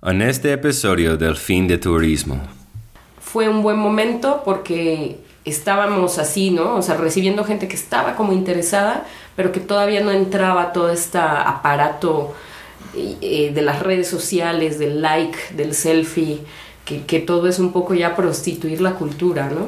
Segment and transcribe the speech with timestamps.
[0.00, 2.40] En este episodio del fin de turismo.
[3.20, 6.76] Fue un buen momento porque estábamos así, ¿no?
[6.76, 11.18] O sea, recibiendo gente que estaba como interesada, pero que todavía no entraba todo este
[11.18, 12.32] aparato
[12.94, 16.42] eh, de las redes sociales, del like, del selfie,
[16.84, 19.66] que, todo es un poco ya prostituir la cultura, ¿no?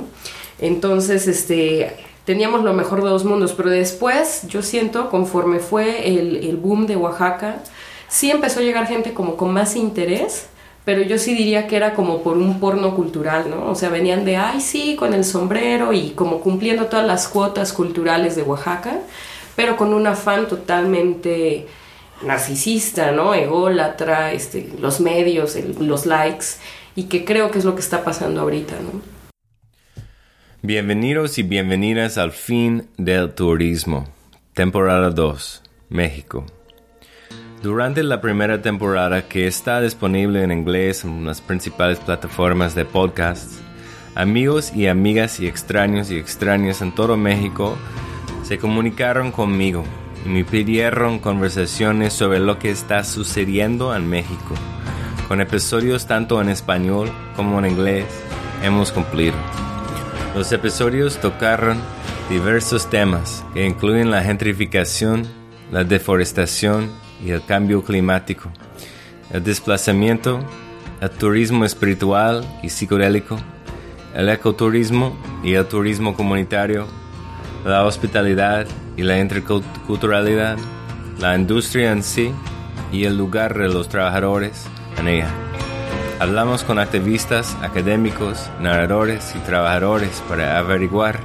[0.61, 6.57] Entonces, este, teníamos lo mejor de dos mundos, pero después yo siento, conforme fue el
[6.57, 7.63] boom de Oaxaca,
[8.11, 10.49] sí empezó a llegar gente como con más interés,
[10.85, 13.71] pero yo sí diría que era como por un porno cultural, ¿no?
[13.71, 17.73] O sea, venían de, ay, sí, con el sombrero y como cumpliendo todas las cuotas
[17.73, 18.99] culturales de Oaxaca,
[19.57, 21.67] pero con un afán totalmente
[22.23, 23.33] narcisista, ¿no?
[23.33, 26.47] Ególatra, este, los medios, los likes,
[26.97, 29.01] y que creo que es lo que está pasando ahorita, ¿no?
[30.63, 34.09] Bienvenidos y bienvenidas al fin del turismo,
[34.55, 36.45] temporada 2, México.
[37.63, 43.61] Durante la primera temporada que está disponible en inglés en las principales plataformas de podcasts,
[44.15, 47.77] amigos y amigas y extraños y extrañas en todo México
[48.45, 49.85] se comunicaron conmigo
[50.25, 54.55] y me pidieron conversaciones sobre lo que está sucediendo en México.
[55.29, 58.07] Con episodios tanto en español como en inglés
[58.63, 59.37] hemos cumplido.
[60.35, 61.79] Los episodios tocaron
[62.31, 65.27] diversos temas que incluyen la gentrificación,
[65.71, 66.89] la deforestación,
[67.25, 68.51] y el cambio climático,
[69.33, 70.41] el desplazamiento,
[71.01, 73.39] el turismo espiritual y psicodélico,
[74.15, 76.87] el ecoturismo y el turismo comunitario,
[77.65, 80.59] la hospitalidad y la interculturalidad,
[81.19, 82.33] la industria en sí
[82.93, 84.67] y el lugar de los trabajadores
[84.99, 85.31] en ella.
[86.19, 91.19] Hablamos con activistas, académicos, narradores y trabajadores para averiguar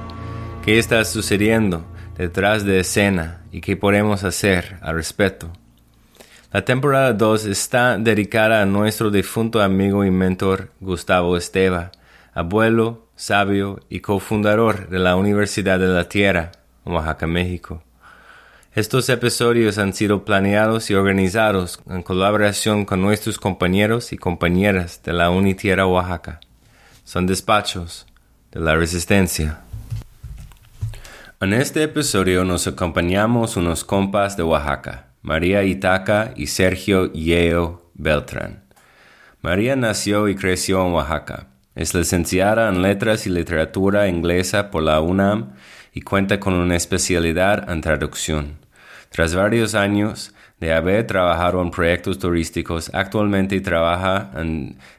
[0.63, 1.85] qué está sucediendo
[2.17, 5.51] detrás de escena y qué podemos hacer al respecto.
[6.51, 11.91] La temporada 2 está dedicada a nuestro difunto amigo y mentor Gustavo Esteva,
[12.33, 16.51] abuelo, sabio y cofundador de la Universidad de la Tierra,
[16.85, 17.83] Oaxaca, México.
[18.73, 25.13] Estos episodios han sido planeados y organizados en colaboración con nuestros compañeros y compañeras de
[25.13, 26.39] la Unitierra Oaxaca.
[27.03, 28.05] Son despachos
[28.51, 29.61] de la resistencia.
[31.41, 35.14] En este episodio nos acompañamos unos compas de Oaxaca.
[35.25, 38.63] María Itaca y Sergio Yeo Beltrán.
[39.41, 41.47] María nació y creció en Oaxaca.
[41.73, 45.53] Es licenciada en Letras y Literatura Inglesa por la UNAM
[45.93, 48.59] y cuenta con una especialidad en traducción.
[49.09, 54.31] Tras varios años de haber trabajado en proyectos turísticos, actualmente trabaja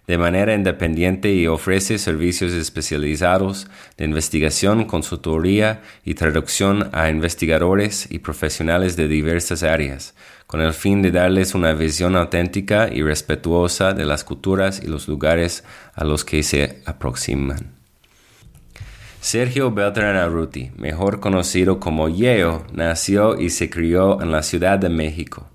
[0.06, 3.66] de manera independiente y ofrece servicios especializados
[3.97, 10.15] de investigación, consultoría y traducción a investigadores y profesionales de diversas áreas,
[10.47, 15.09] con el fin de darles una visión auténtica y respetuosa de las culturas y los
[15.09, 15.65] lugares
[15.95, 17.76] a los que se aproximan.
[19.27, 24.89] Sergio Beltrán Arruti, mejor conocido como Yeo, nació y se crió en la Ciudad de
[24.89, 25.51] México.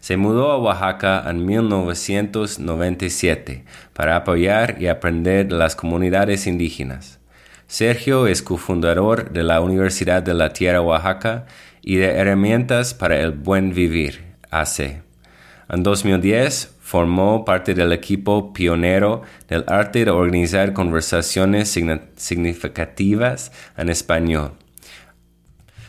[0.00, 7.20] Se mudó a Oaxaca en 1997 para apoyar y aprender de las comunidades indígenas.
[7.68, 11.46] Sergio es cofundador de la Universidad de la Tierra Oaxaca
[11.82, 15.04] y de Herramientas para el Buen Vivir, AC.
[15.68, 21.74] En 2010 formó parte del equipo pionero del arte de organizar conversaciones
[22.16, 24.52] significativas en español,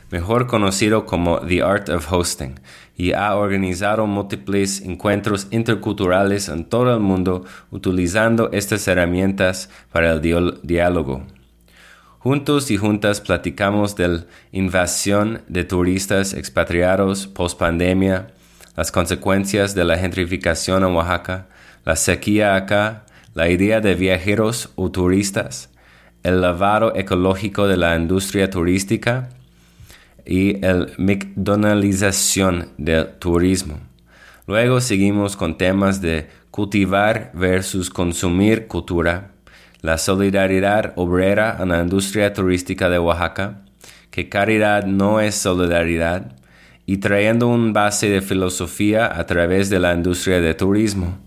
[0.10, 2.62] mejor conocido como The Art of Hosting,
[2.96, 10.22] y ha organizado múltiples encuentros interculturales en todo el mundo utilizando estas herramientas para el
[10.64, 11.24] diálogo.
[12.20, 18.30] Juntos y juntas platicamos de la invasión de turistas expatriados post pandemia,
[18.76, 21.48] las consecuencias de la gentrificación en Oaxaca,
[21.86, 25.70] la sequía acá, la idea de viajeros o turistas,
[26.24, 29.30] el lavado ecológico de la industria turística
[30.26, 33.80] y la McDonaldización del turismo.
[34.48, 39.32] Luego seguimos con temas de cultivar versus consumir cultura,
[39.82, 43.62] la solidaridad obrera en la industria turística de Oaxaca,
[44.10, 46.36] que caridad no es solidaridad,
[46.86, 51.18] y trayendo un base de filosofía a través de la industria de turismo.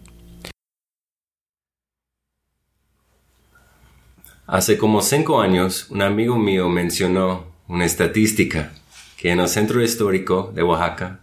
[4.46, 8.72] Hace como cinco años, un amigo mío mencionó una estadística
[9.18, 11.20] que en el centro histórico de Oaxaca,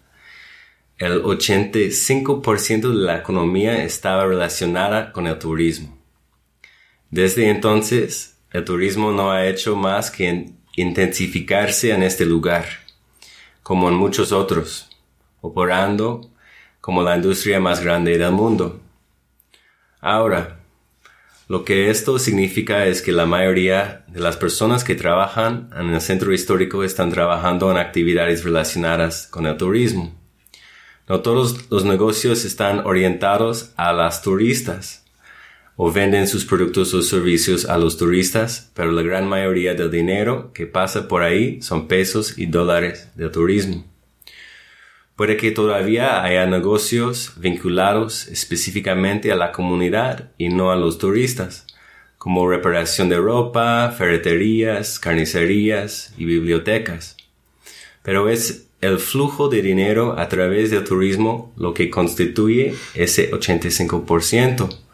[0.97, 5.97] el 85% de la economía estaba relacionada con el turismo.
[7.09, 12.84] Desde entonces, el turismo no ha hecho más que intensificarse en este lugar
[13.65, 14.87] como en muchos otros,
[15.41, 16.21] operando
[16.81, 18.79] como la industria más grande del mundo.
[19.99, 20.59] Ahora,
[21.47, 25.99] lo que esto significa es que la mayoría de las personas que trabajan en el
[25.99, 30.13] centro histórico están trabajando en actividades relacionadas con el turismo.
[31.09, 35.04] No todos los negocios están orientados a las turistas
[35.77, 40.51] o venden sus productos o servicios a los turistas, pero la gran mayoría del dinero
[40.53, 43.85] que pasa por ahí son pesos y dólares del turismo.
[45.15, 51.67] Puede que todavía haya negocios vinculados específicamente a la comunidad y no a los turistas,
[52.17, 57.17] como reparación de ropa, ferreterías, carnicerías y bibliotecas.
[58.01, 64.84] Pero es el flujo de dinero a través del turismo lo que constituye ese 85%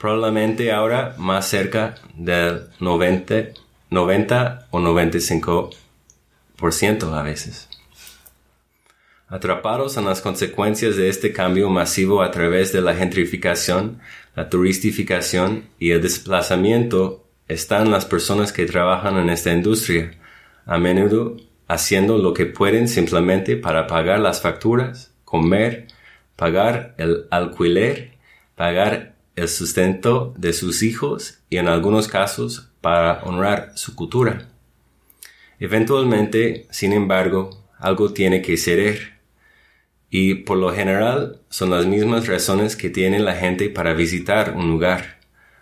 [0.00, 3.50] probablemente ahora más cerca del 90,
[3.90, 7.68] 90 o 95% a veces.
[9.28, 14.00] Atrapados en las consecuencias de este cambio masivo a través de la gentrificación,
[14.34, 20.12] la turistificación y el desplazamiento están las personas que trabajan en esta industria,
[20.64, 21.36] a menudo
[21.68, 25.88] haciendo lo que pueden simplemente para pagar las facturas, comer,
[26.36, 28.12] pagar el alquiler,
[28.56, 29.09] pagar
[29.40, 34.48] el sustento de sus hijos y en algunos casos para honrar su cultura.
[35.58, 39.18] Eventualmente, sin embargo, algo tiene que ceder.
[40.10, 44.68] Y por lo general son las mismas razones que tiene la gente para visitar un
[44.68, 45.18] lugar,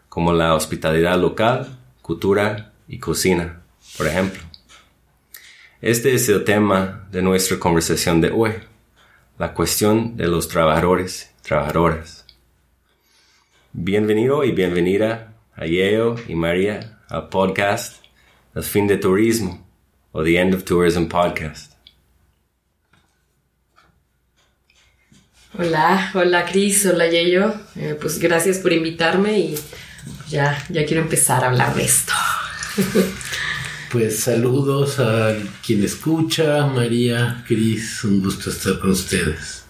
[0.09, 3.63] como la hospitalidad local, cultura y cocina,
[3.97, 4.41] por ejemplo.
[5.81, 8.55] Este es el tema de nuestra conversación de hoy,
[9.39, 12.18] la cuestión de los trabajadores trabajadoras.
[13.81, 18.05] Bienvenido y bienvenida a Yeo y María al podcast
[18.53, 19.65] El fin de turismo
[20.11, 21.75] o The End of Tourism Podcast.
[25.57, 27.55] Hola, hola Cris, hola Yeyo.
[27.77, 29.59] Eh, pues gracias por invitarme y
[30.29, 32.13] ya, ya quiero empezar a hablar de esto.
[33.91, 35.35] Pues saludos a
[35.65, 39.65] quien escucha, María, Cris, un gusto estar con ustedes.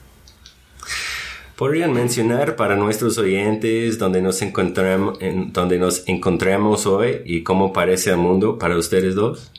[1.59, 7.73] ¿Podrían mencionar para nuestros oyentes dónde nos encontramos, en, dónde nos encontramos hoy y cómo
[7.73, 9.51] parece el mundo para ustedes dos?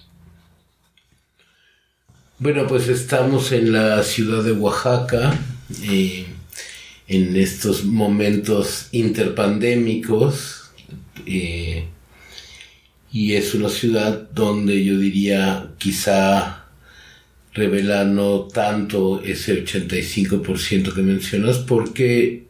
[2.38, 5.38] Bueno, pues estamos en la ciudad de Oaxaca,
[5.82, 10.72] en estos momentos interpandémicos,
[11.26, 11.84] y
[13.12, 16.59] es una ciudad donde yo diría quizá
[17.54, 22.44] revela no tanto ese 85% que mencionas, porque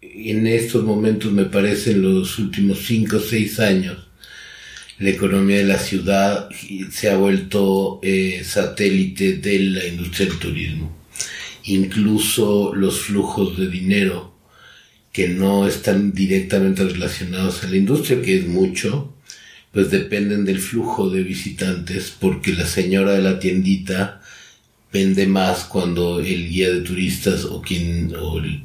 [0.00, 3.98] en estos momentos me parece en los últimos 5 o 6 años
[5.02, 6.48] la economía de la ciudad
[6.90, 10.96] se ha vuelto eh, satélite de la industria del turismo.
[11.64, 14.32] Incluso los flujos de dinero
[15.12, 19.12] que no están directamente relacionados a la industria, que es mucho,
[19.72, 24.20] pues dependen del flujo de visitantes, porque la señora de la tiendita
[24.92, 28.62] vende más cuando el guía de turistas o quien o el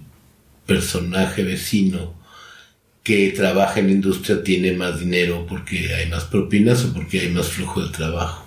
[0.65, 2.13] personaje vecino
[3.03, 7.29] que trabaja en la industria tiene más dinero porque hay más propinas o porque hay
[7.29, 8.45] más flujo de trabajo.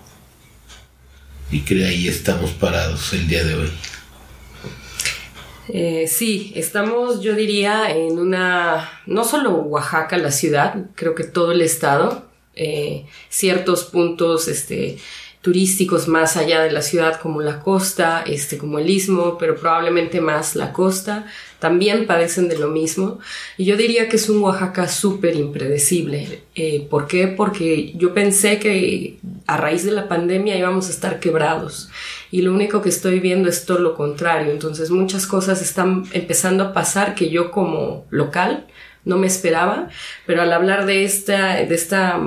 [1.49, 3.69] Y que ahí estamos parados el día de hoy.
[5.67, 11.53] Eh, sí, estamos, yo diría, en una, no solo Oaxaca, la ciudad, creo que todo
[11.53, 14.97] el estado, eh, ciertos puntos, este,
[15.41, 20.21] turísticos más allá de la ciudad como la costa, este como el istmo, pero probablemente
[20.21, 21.25] más la costa,
[21.57, 23.19] también padecen de lo mismo.
[23.57, 26.43] Y yo diría que es un Oaxaca súper impredecible.
[26.53, 27.27] Eh, ¿Por qué?
[27.27, 29.17] Porque yo pensé que
[29.47, 31.89] a raíz de la pandemia íbamos a estar quebrados.
[32.29, 34.51] Y lo único que estoy viendo es todo lo contrario.
[34.51, 38.67] Entonces muchas cosas están empezando a pasar que yo como local
[39.05, 39.89] no me esperaba.
[40.25, 42.19] Pero al hablar de esta, de esta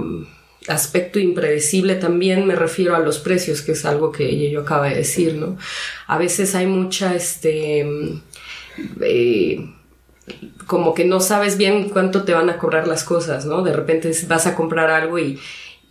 [0.68, 4.96] aspecto impredecible también me refiero a los precios, que es algo que yo acaba de
[4.96, 5.58] decir, ¿no?
[6.06, 7.86] A veces hay mucha, este,
[9.00, 9.70] eh,
[10.66, 13.62] como que no sabes bien cuánto te van a cobrar las cosas, ¿no?
[13.62, 15.38] De repente vas a comprar algo y,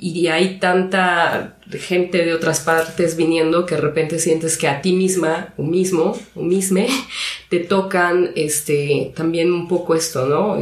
[0.06, 4.92] y hay tanta gente de otras partes viniendo que de repente sientes que a ti
[4.92, 6.90] misma o mismo o misme
[7.50, 10.58] te tocan este también un poco esto, ¿no?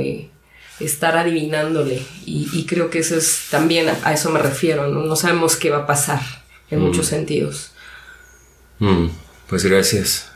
[0.79, 2.01] estar adivinándole.
[2.25, 5.15] Y, creo que eso es también a, eso me refiero, ¿no?
[5.15, 6.21] sabemos qué va a pasar
[6.69, 6.83] en mm.
[6.83, 7.71] muchos sentidos.
[8.79, 9.07] Mm,
[9.48, 10.31] pues gracias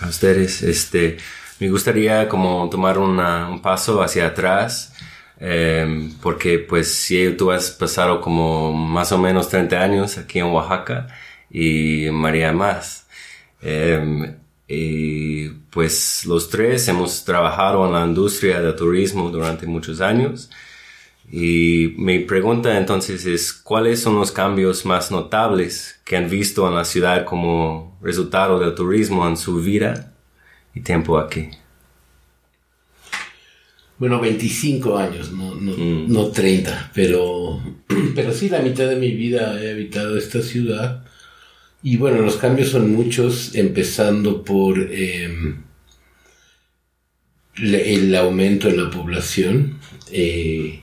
[0.00, 0.62] a ustedes.
[0.62, 1.16] Este,
[1.58, 4.93] me gustaría como tomar un paso hacia atrás.
[5.40, 10.46] Em, porque pues si tú has pasado como más o menos 30 años aquí en
[10.46, 11.08] Oaxaca
[11.50, 13.06] y María más.
[13.62, 14.36] Em,
[14.66, 20.50] Y pues los tres hemos trabajado en la industria del turismo durante muchos años.
[21.30, 26.74] Y mi pregunta entonces es, ¿cuáles son los cambios más notables que han visto en
[26.74, 30.12] la ciudad como resultado del turismo en su vida
[30.74, 31.50] y tiempo aquí?
[34.04, 36.12] Bueno, 25 años, no, no, mm.
[36.12, 37.58] no 30, pero,
[38.14, 41.06] pero sí la mitad de mi vida he habitado esta ciudad.
[41.82, 45.62] Y bueno, los cambios son muchos, empezando por em,
[47.56, 49.78] el aumento en la población.
[50.12, 50.80] Eh,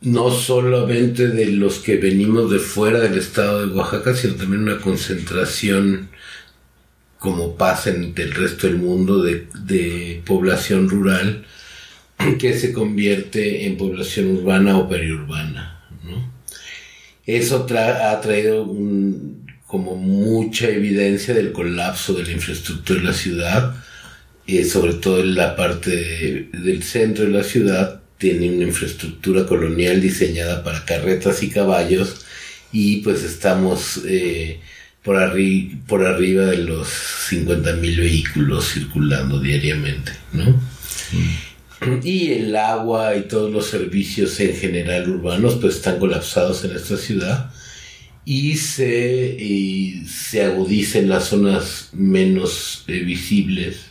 [0.00, 4.80] no solamente de los que venimos de fuera del estado de Oaxaca, sino también una
[4.80, 6.08] concentración,
[7.18, 11.44] como pasa en el resto del mundo, de, población rural
[12.38, 15.70] que se convierte en población urbana o periurbana.
[17.26, 18.66] Eso ha traído
[19.66, 23.74] como mucha evidencia del colapso de la infraestructura de la ciudad,
[24.46, 30.00] eh, sobre todo en la parte del centro de la ciudad, tiene una infraestructura colonial
[30.00, 32.24] diseñada para carretas y caballos
[32.72, 34.60] y pues estamos eh,
[35.04, 35.16] por,
[35.86, 36.88] por arriba de los
[37.28, 40.50] 50 mil vehículos circulando diariamente, ¿no?
[40.50, 42.00] Mm.
[42.02, 46.96] Y el agua y todos los servicios en general urbanos pues están colapsados en esta
[46.96, 47.50] ciudad
[48.24, 53.90] y se, y se agudiza en las zonas menos eh, visibles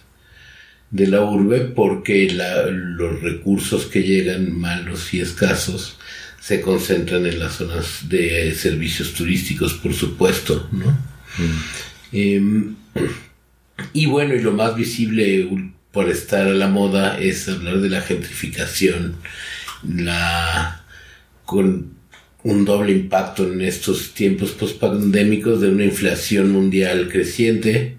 [0.90, 5.98] de la urbe porque los recursos que llegan malos y escasos
[6.44, 10.88] se concentran en las zonas de servicios turísticos, por supuesto, ¿no?
[11.38, 11.62] Mm.
[12.12, 12.76] Em,
[13.94, 15.48] y bueno, y lo más visible
[15.94, 19.16] por estar a la moda es hablar de la gentrificación,
[19.88, 20.84] la
[21.46, 21.94] con
[22.44, 27.96] un doble impacto en estos tiempos post-pandémicos de una inflación mundial creciente,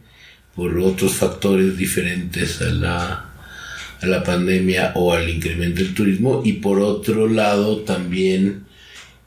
[0.54, 3.33] por otros factores diferentes a la,
[4.04, 8.64] a la pandemia o al incremento del turismo y por otro lado también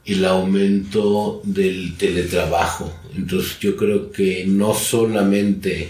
[0.04, 2.92] el aumento del teletrabajo.
[3.16, 5.88] Entonces yo creo que no solamente,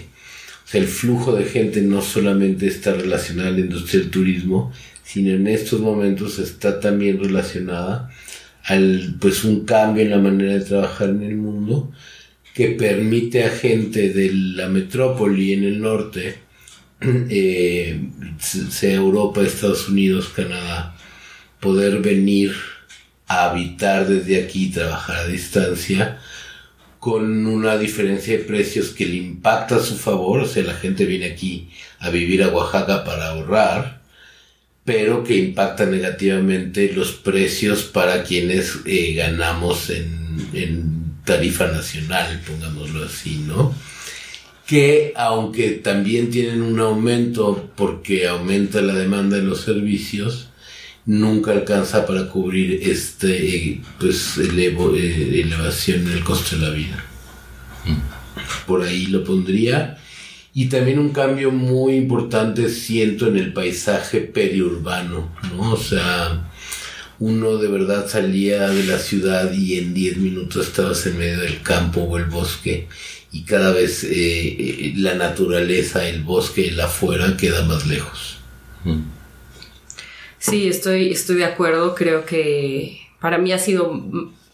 [0.65, 4.73] o sea, el flujo de gente no solamente está relacionado a la industria del turismo,
[5.03, 8.11] sino en estos momentos está también relacionada
[8.65, 11.91] al pues un cambio en la manera de trabajar en el mundo
[12.53, 16.35] que permite a gente de la metrópoli en el norte,
[17.29, 18.01] eh,
[18.39, 20.95] sea Europa, Estados Unidos, Canadá,
[21.59, 22.53] poder venir
[23.27, 26.19] a habitar desde aquí, trabajar a distancia,
[26.99, 31.05] con una diferencia de precios que le impacta a su favor, o sea, la gente
[31.05, 34.01] viene aquí a vivir a Oaxaca para ahorrar,
[34.83, 43.43] pero que impacta negativamente los precios para quienes eh, ganamos en tarifa nacional, pongámoslo así,
[43.47, 43.75] ¿no?
[44.69, 50.49] Que aunque también tienen un aumento porque aumenta la demanda de los servicios,
[51.07, 57.03] nunca alcanza para cubrir este pues elevo, eh, elevación en el costo de la vida.
[58.67, 59.97] Por ahí lo pondría.
[60.53, 65.73] Y también un cambio muy importante siento en el paisaje periurbano, ¿no?
[65.73, 66.51] O sea,
[67.17, 71.61] uno de verdad salía de la ciudad y en 10 minutos estabas en medio del
[71.61, 72.87] campo o el bosque
[73.31, 78.37] y cada vez eh, eh, la naturaleza, el bosque, el afuera queda más lejos.
[78.83, 79.01] Mm.
[80.39, 81.93] Sí, estoy, estoy de acuerdo.
[81.93, 84.03] Creo que para mí ha sido,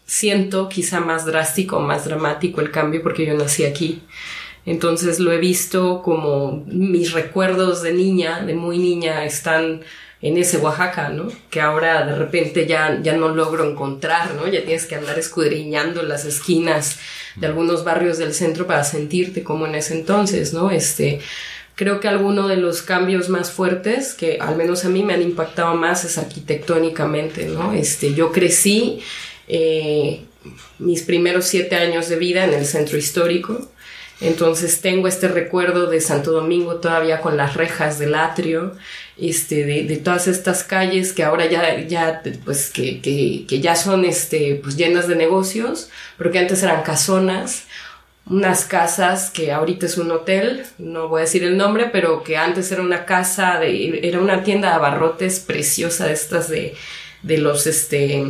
[0.04, 4.02] siento quizá más drástico, más dramático el cambio porque yo nací aquí.
[4.66, 9.82] Entonces lo he visto como mis recuerdos de niña, de muy niña, están
[10.28, 11.28] en ese Oaxaca, ¿no?
[11.50, 14.46] Que ahora de repente ya, ya no logro encontrar, ¿no?
[14.48, 16.98] Ya tienes que andar escudriñando las esquinas
[17.36, 20.70] de algunos barrios del centro para sentirte como en ese entonces, ¿no?
[20.70, 21.20] Este,
[21.74, 25.22] creo que alguno de los cambios más fuertes que al menos a mí me han
[25.22, 27.72] impactado más es arquitectónicamente, ¿no?
[27.72, 29.00] Este, yo crecí
[29.46, 30.22] eh,
[30.78, 33.70] mis primeros siete años de vida en el centro histórico,
[34.20, 38.72] entonces tengo este recuerdo de Santo Domingo todavía con las rejas del atrio,
[39.18, 44.04] este, de, todas estas calles que ahora ya, ya pues, que, que, que, ya son,
[44.04, 47.64] este, pues, llenas de negocios, pero que antes eran casonas,
[48.28, 52.36] unas casas que ahorita es un hotel, no voy a decir el nombre, pero que
[52.36, 56.74] antes era una casa de, era una tienda de abarrotes preciosa de estas de,
[57.22, 58.24] de los, este,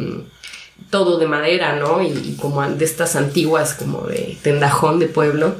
[0.91, 2.03] todo de madera, ¿no?
[2.03, 5.57] Y, como de estas antiguas, como de tendajón de pueblo,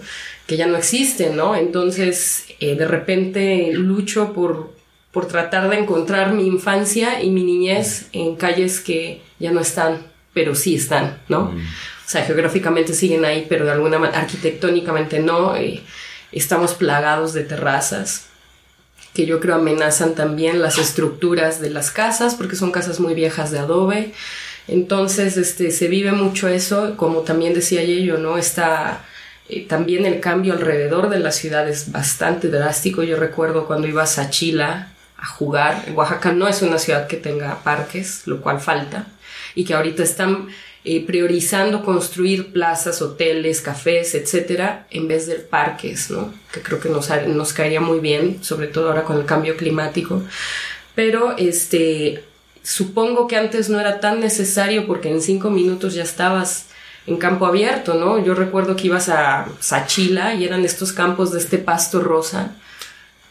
[0.47, 1.57] que ya no existen, ¿no?
[1.57, 4.73] Entonces, eh, de repente lucho por,
[5.11, 9.99] por tratar de encontrar mi infancia y mi niñez en calles que ya no están,
[10.33, 11.53] pero sí están, ¿no?
[11.53, 11.59] Mm.
[11.59, 15.55] O sea, geográficamente siguen ahí, pero de alguna manera, arquitectónicamente no.
[16.31, 18.27] estamos plagados de terrazas
[19.17, 23.51] que yo creo amenazan también las estructuras de las casas porque son casas muy viejas
[23.51, 24.13] de adobe.
[24.69, 28.37] Entonces, este, se vive mucho eso, como también decía yo, ¿no?
[28.37, 29.05] Está
[29.49, 33.03] eh, también el cambio alrededor de la ciudad es bastante drástico.
[33.03, 37.63] Yo recuerdo cuando iba a Sachila a jugar, Oaxaca no es una ciudad que tenga
[37.63, 39.07] parques, lo cual falta,
[39.55, 40.49] y que ahorita están
[40.85, 46.35] eh, priorizando construir plazas, hoteles, cafés, etcétera, en vez de parques, ¿no?
[46.53, 50.23] Que creo que nos, nos caería muy bien, sobre todo ahora con el cambio climático.
[50.95, 52.25] Pero este,
[52.67, 56.67] supongo que antes no era tan necesario porque en cinco minutos ya estabas
[57.07, 58.19] en campo abierto, ¿no?
[58.19, 62.57] Yo recuerdo que ibas a Sachila y eran estos campos de este pasto rosa,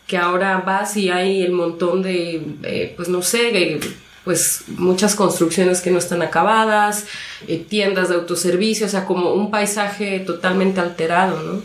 [0.08, 3.82] que ahora vas y hay el montón de, eh, pues no sé,
[4.24, 7.06] pues muchas construcciones que no están acabadas,
[7.50, 11.62] eh, tiendas de autoservicio, o sea, como un paisaje totalmente alterado, ¿no?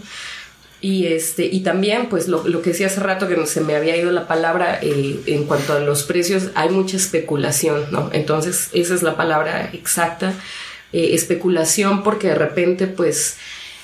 [0.80, 4.10] Y, este, y también, pues lo, que decía hace rato que se me había ido
[4.12, 8.08] la palabra, eh, en cuanto a los precios, hay mucha especulación, ¿no?
[8.12, 10.32] Entonces, esa es la palabra exacta,
[10.92, 13.36] eh, especulación, porque de repente, pues,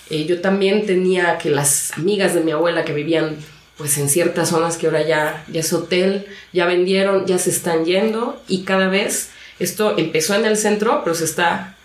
[0.09, 3.37] yo también tenía que las amigas de mi abuela que vivían
[3.77, 7.85] pues en ciertas zonas que ahora ya, ya es hotel, ya vendieron, ya se están
[7.85, 11.76] yendo y cada vez esto empezó en el centro, pero se está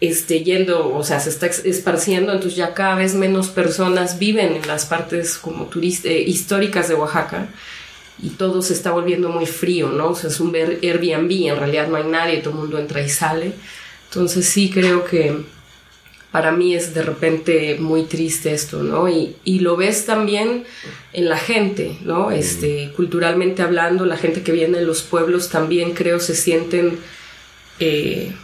[0.00, 4.66] este, yendo, o sea, se está esparciendo, entonces ya cada vez menos personas viven en
[4.66, 7.48] las partes como eh, históricas de Oaxaca
[8.22, 10.10] y todo se está volviendo muy frío, ¿no?
[10.10, 13.08] O sea, es un Airbnb, en realidad no hay nadie, todo el mundo entra y
[13.08, 13.52] sale.
[14.08, 15.44] Entonces sí creo que
[16.30, 19.08] para mí es de repente muy triste esto, ¿no?
[19.08, 20.64] Y, y, lo ves también
[21.12, 22.30] en la gente, ¿no?
[22.30, 26.98] Este, culturalmente hablando, la gente que viene de los pueblos también creo se sienten,
[27.80, 28.34] eh,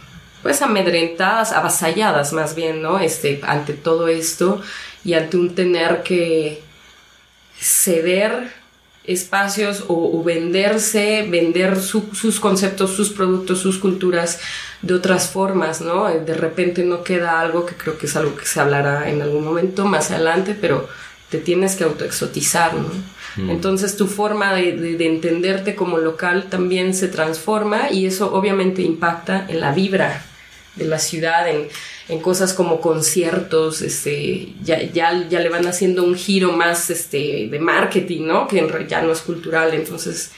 [0.43, 2.99] pues, amedrentadas, avasalladas más bien, ¿no?
[2.99, 4.61] Este, ante todo esto
[5.03, 6.61] y ante un tener que
[7.57, 8.51] ceder
[9.05, 14.39] espacios o, venderse, vender sus conceptos, sus productos, sus culturas
[14.81, 16.07] de otras formas, ¿no?
[16.07, 19.43] De repente no queda algo que creo que es algo que se hablará en algún
[19.43, 20.87] momento más adelante, pero
[21.29, 22.89] te tienes que autoexotizar, ¿no?
[23.35, 23.49] Mm.
[23.49, 29.45] Entonces tu forma de, de, entenderte como local también se transforma y eso obviamente impacta
[29.49, 30.23] en la vibra
[30.75, 31.67] de la ciudad, en,
[32.09, 37.47] en cosas como conciertos, este, ya, ya, ya, le van haciendo un giro más este,
[37.49, 38.47] de marketing, ¿no?
[38.47, 40.31] Que en, ya no es cultural, entonces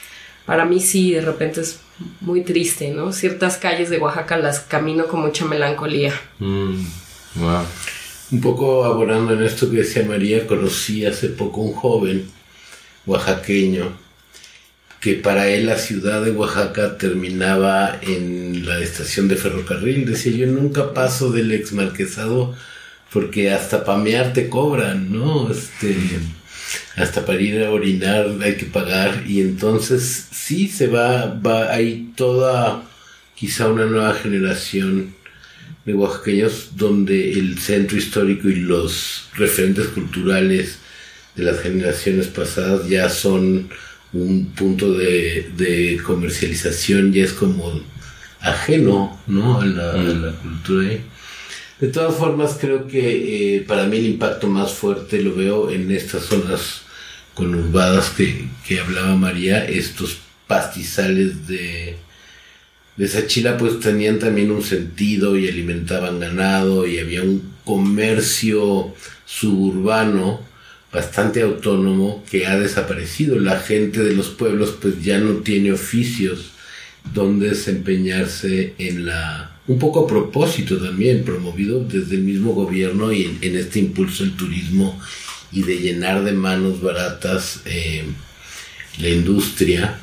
[0.45, 1.80] para mí sí, de repente es
[2.21, 3.13] muy triste, ¿no?
[3.13, 6.13] Ciertas calles de Oaxaca las camino con mucha melancolía.
[6.39, 6.86] Mm,
[8.32, 12.30] un poco abordando en esto que decía María, conocí hace poco un joven
[13.06, 14.05] oaxaqueño
[15.06, 20.04] que para él la ciudad de Oaxaca terminaba en la estación de ferrocarril.
[20.04, 22.56] Decía yo nunca paso del ex marquesado
[23.13, 25.52] porque hasta pamear te cobran, ¿no?
[25.52, 25.96] Este,
[26.96, 32.12] hasta para ir a orinar hay que pagar y entonces sí se va, va, hay
[32.15, 32.82] toda
[33.36, 35.13] quizá una nueva generación
[35.86, 40.80] de oaxaqueños donde el centro histórico y los referentes culturales
[41.36, 43.70] de las generaciones pasadas ya son
[44.15, 47.82] un punto de, comercialización ya es como
[48.39, 49.60] ajeno ¿no?
[49.60, 50.97] a, la, cultura.
[51.80, 55.91] De todas formas, creo que eh, para mí el impacto más fuerte lo veo en
[55.91, 56.82] estas zonas
[57.34, 61.97] conurbadas que, que hablaba María, estos pastizales de,
[62.95, 68.93] de Sachila pues tenían también un sentido y alimentaban ganado y había un comercio
[69.25, 70.44] suburbano
[70.95, 73.38] bastante autónomo que ha desaparecido.
[73.38, 76.51] La gente de los pueblos pues ya no tiene oficios
[77.13, 79.51] donde desempeñarse en la...
[79.67, 84.38] Un poco a propósito también, promovido desde el mismo gobierno y en, este impulso del
[84.38, 84.99] turismo
[85.51, 88.05] y de llenar de manos baratas eh,
[88.99, 89.99] la industria,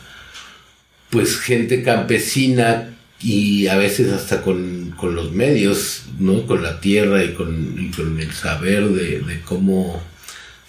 [1.11, 6.47] pues gente campesina y a veces hasta con, los medios, ¿no?
[6.47, 10.03] Con la tierra y con, con el saber de cómo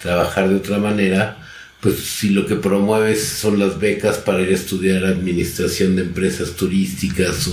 [0.04, 1.38] trabajar de otra manera,
[1.80, 6.50] pues si lo que promueves son las becas para ir a estudiar administración de empresas
[6.56, 7.48] turísticas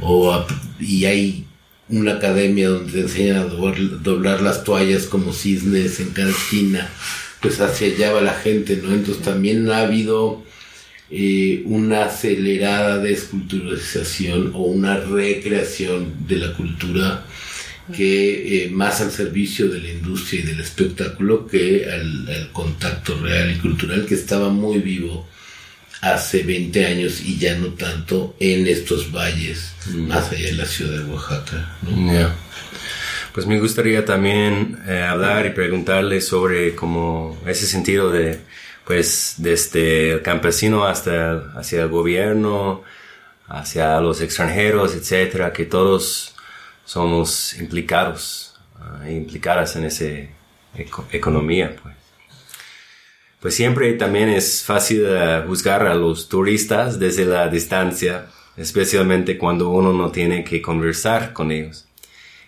[0.00, 0.46] o,
[0.78, 1.46] y hay
[1.88, 6.88] una academia donde te enseñan a doblar, las toallas como cisnes en cada esquina,
[7.40, 8.94] pues hacia allá va la gente, ¿no?
[8.94, 10.44] Entonces también ha habido
[11.10, 17.24] eh, una acelerada desculturalización o una recreación de la cultura
[17.92, 23.50] que eh, más al servicio de la industria y del espectáculo que al, contacto real
[23.50, 25.26] y cultural que estaba muy vivo
[26.00, 30.08] hace 20 años y ya no tanto en estos valles mm.
[30.08, 31.76] más allá de la ciudad de Oaxaca.
[33.34, 38.38] Pues me gustaría también eh, hablar y preguntarle sobre como ese sentido de,
[38.84, 42.84] pues, desde el campesino hasta hacia el gobierno,
[43.48, 46.33] hacia los extranjeros, etcétera, que todos
[46.84, 50.06] somos implicados, uh, implicadas en esa
[51.12, 51.94] economía, pues.
[53.40, 59.68] Pues siempre también es fácil uh, juzgar a los turistas desde la distancia, especialmente cuando
[59.68, 61.86] uno no tiene que conversar con ellos.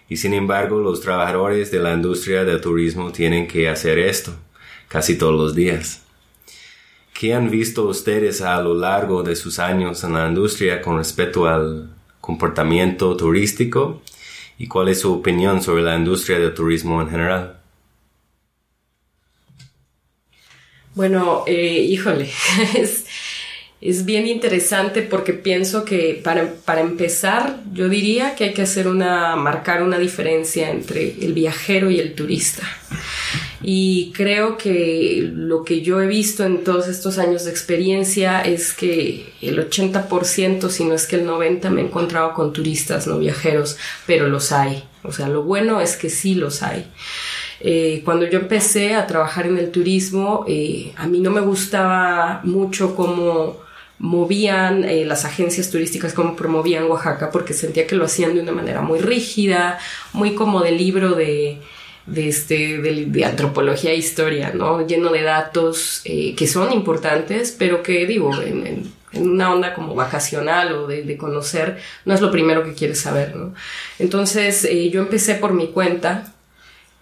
[0.09, 4.35] Y sin embargo, los trabajadores de la industria del turismo tienen que hacer esto
[4.88, 6.03] casi todos los días.
[7.12, 11.46] ¿Qué han visto ustedes a lo largo de sus años en la industria con respecto
[11.46, 14.03] al comportamiento turístico?
[14.59, 17.61] ¿Y cuál es su opinión sobre la industria del turismo en general?
[20.95, 22.31] Bueno, eh, híjole,
[23.88, 28.88] es bien interesante porque pienso que para, para, empezar yo diría que hay que hacer
[28.88, 32.62] una, marcar una diferencia entre el viajero y el turista.
[33.62, 38.72] Y creo que lo que yo he visto en todos estos años de experiencia es
[38.72, 43.18] que el 80%, si no es que el 90%, me he encontrado con turistas, no
[43.18, 44.85] viajeros, pero los hay.
[45.03, 46.87] O sea, lo bueno es que sí los hay.
[47.61, 52.40] Eh, cuando yo empecé a trabajar en el turismo, eh, a mí no me gustaba
[52.44, 53.65] mucho cómo
[53.98, 58.52] movían eh, las agencias turísticas, cómo promovían Oaxaca, porque sentía que lo hacían de una
[58.52, 59.78] manera muy rígida,
[60.12, 61.61] muy como de libro de,
[62.14, 64.87] este, de, antropología e historia, ¿no?
[64.87, 70.72] Lleno de datos eh, que son importantes, pero que digo, en, una onda como vacacional
[70.72, 73.54] o de, de, conocer, no es lo primero que quieres saber, ¿no?
[73.98, 76.35] Entonces eh, yo empecé por mi cuenta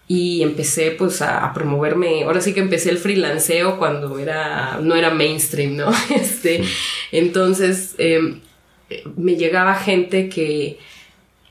[0.07, 5.09] y empecé pues a, promoverme, ahora sí que empecé el freelanceo cuando era, no era
[5.09, 5.91] mainstream, ¿no?
[6.15, 6.63] Este,
[7.11, 8.39] entonces eh,
[9.15, 10.77] me llegaba gente que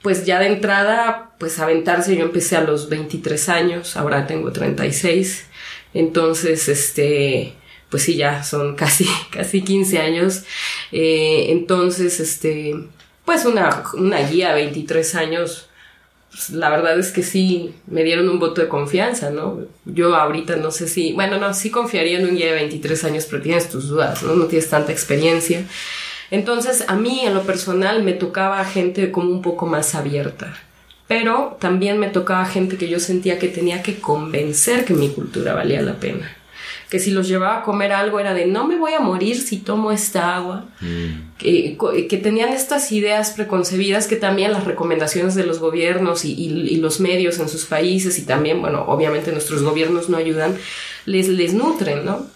[0.02, 5.46] pues ya de entrada pues aventarse, yo empecé a los 23 años, ahora tengo 36,
[5.94, 7.54] entonces este
[7.94, 10.42] pues sí, ya son casi, casi 15 años.
[10.90, 12.74] Eh, entonces, este,
[13.24, 15.68] pues una, una guía, 23 años,
[16.34, 19.60] pues, la verdad es que sí me dieron un voto de confianza, ¿no?
[19.84, 23.26] Yo ahorita no sé si, bueno, no, sí confiaría en un guía de 23 años,
[23.30, 24.34] pero tienes tus dudas, ¿no?
[24.34, 25.64] No tienes tanta experiencia.
[26.32, 30.52] Entonces, a mí en lo personal me tocaba gente como un poco más abierta,
[31.06, 35.54] pero también me tocaba gente que yo sentía que tenía que convencer que mi cultura
[35.54, 36.36] valía la pena
[36.94, 39.56] que si los llevaba a comer algo era de no me voy a morir si
[39.56, 41.38] tomo esta agua, mm.
[41.38, 41.76] que,
[42.08, 47.00] que, tenían estas ideas preconcebidas que también las recomendaciones de los gobiernos y, y, los
[47.00, 50.56] medios en sus países y también, bueno, obviamente nuestros gobiernos no ayudan,
[51.04, 52.28] les, les nutren, ¿no?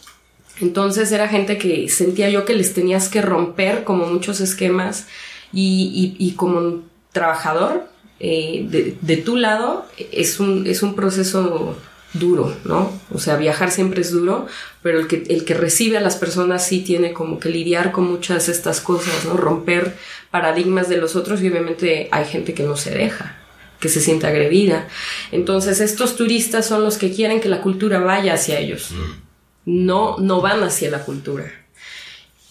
[0.61, 5.07] Entonces era gente que sentía yo que les tenías que romper como muchos esquemas
[5.53, 11.77] y, y como trabajador eh, de, de, tu lado es un, es un proceso
[12.13, 12.93] duro, ¿no?
[13.13, 14.47] O sea, viajar siempre es duro,
[14.83, 18.05] pero el que, el que recibe a las personas sí tiene como que lidiar con
[18.11, 19.35] muchas de estas cosas, ¿no?
[19.35, 19.97] Romper
[20.31, 23.37] paradigmas de los otros y obviamente hay gente que no se deja
[23.81, 24.89] que se siente agredida.
[25.31, 28.91] Entonces, estos turistas son los que quieren que la cultura vaya hacia ellos.
[28.91, 29.87] Mm.
[29.87, 31.45] No, no van hacia la cultura.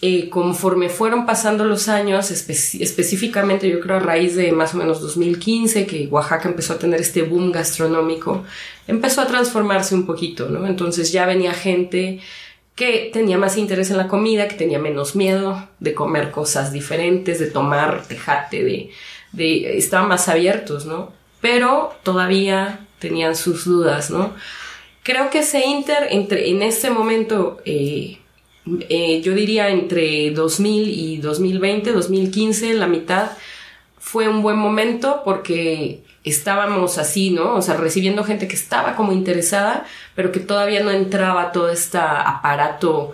[0.00, 5.00] Eh, conforme fueron pasando los años, específicamente yo creo a raíz de más o menos
[5.00, 8.44] 2015, que Oaxaca empezó a tener este boom gastronómico,
[8.86, 10.68] empezó a transformarse un poquito, ¿no?
[10.68, 12.20] Entonces ya venía gente
[12.76, 17.40] que tenía más interés en la comida, que tenía menos miedo de comer cosas diferentes,
[17.40, 18.90] de tomar tejate, de,
[19.32, 21.12] de estaban más abiertos, ¿no?
[21.40, 24.32] Pero todavía tenían sus dudas, ¿no?
[25.02, 28.17] Creo que ese inter entre en este momento eh,
[28.88, 33.30] eh, yo diría entre 2000 y 2020, 2015, la mitad,
[33.98, 37.54] fue un buen momento porque estábamos así, ¿no?
[37.54, 41.98] O sea, recibiendo gente que estaba como interesada, pero que todavía no entraba todo este
[41.98, 43.12] aparato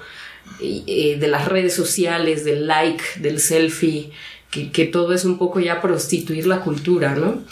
[0.60, 4.10] eh, de las redes sociales, del like, del selfie,
[4.50, 7.42] que, que, todo es un poco ya prostituir la cultura, ¿no?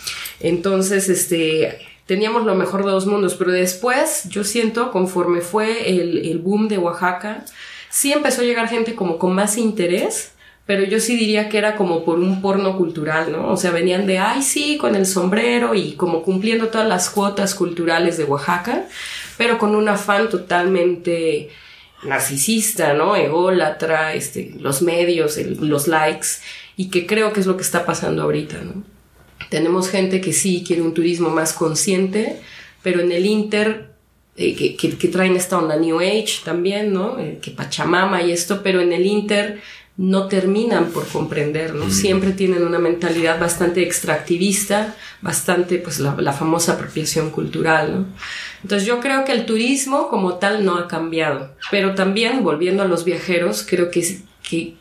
[0.41, 6.19] Entonces, este, teníamos lo mejor de dos mundos, pero después yo siento, conforme fue el,
[6.19, 7.45] el boom de Oaxaca,
[7.93, 10.33] sí empezó a llegar gente como con más interés,
[10.65, 13.51] pero yo sí diría que era como por un porno cultural, ¿no?
[13.51, 17.55] O sea, venían de, ay, sí, con el sombrero y como cumpliendo todas las cuotas
[17.55, 18.87] culturales de Oaxaca,
[19.37, 21.51] pero con un afán totalmente
[22.03, 23.15] narcisista, ¿no?
[23.15, 26.29] Ególatra, este, los medios, los likes,
[26.77, 28.85] y que creo que es lo que está pasando ahorita, ¿no?
[29.51, 32.41] Tenemos gente que sí quiere un turismo más consciente,
[32.83, 33.92] pero en el Inter
[34.35, 37.19] eh, que, que, traen esta onda New Age también, ¿no?
[37.19, 39.61] Eh, que Pachamama y esto, pero en el Inter
[39.99, 41.91] no terminan por comprender, ¿no?
[41.91, 48.07] Siempre tienen una mentalidad bastante extractivista, bastante, pues, la, famosa apropiación cultural, ¿no?
[48.63, 52.89] Entonces yo creo que el turismo como tal no ha cambiado, pero también, volviendo a
[52.89, 54.23] los viajeros, creo que,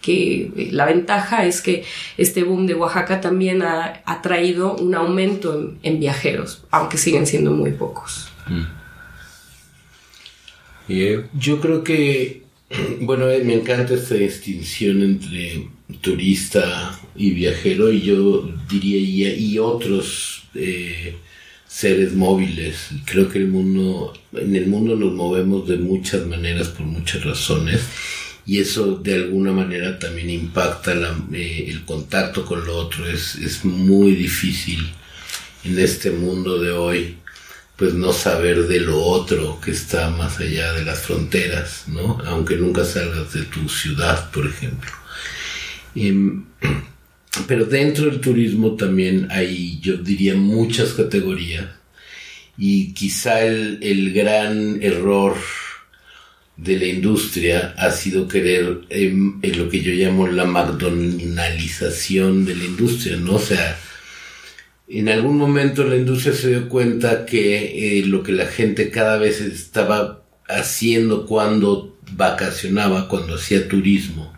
[0.01, 1.83] que, la ventaja es que
[2.17, 7.71] este boom de Oaxaca también ha, traído un aumento en, viajeros, aunque siguen siendo muy
[7.71, 8.29] pocos.
[8.47, 8.80] Mm.
[11.33, 12.41] Yo creo que
[13.01, 15.67] bueno, eh, me encanta esta distinción entre
[16.01, 21.15] turista y viajero y yo diría y, otros eh,
[21.67, 22.89] seres móviles.
[23.05, 27.81] Creo que el mundo, en el mundo nos movemos de muchas maneras por muchas razones
[28.45, 30.93] y eso de alguna manera también impacta
[31.33, 33.07] eh, el contacto con lo otro.
[33.07, 34.79] Es, es muy difícil
[35.63, 37.17] en este mundo de hoy
[37.81, 42.19] pues no saber de lo otro que está más allá de las fronteras, ¿no?
[42.27, 44.91] Aunque nunca salgas de tu ciudad, por ejemplo.
[45.95, 46.45] Em,
[47.47, 51.65] pero dentro del turismo también hay, yo diría, muchas categorías
[52.55, 55.37] y quizá el, gran error
[56.57, 62.57] de la industria ha sido querer em, en lo que yo llamo la McDonaldización de
[62.57, 63.37] la industria, ¿no?
[63.37, 63.75] O sea,
[64.93, 69.17] en algún momento la industria se dio cuenta que eh, lo que la gente cada
[69.17, 74.33] vez estaba haciendo cuando vacacionaba, cuando hacía turismo,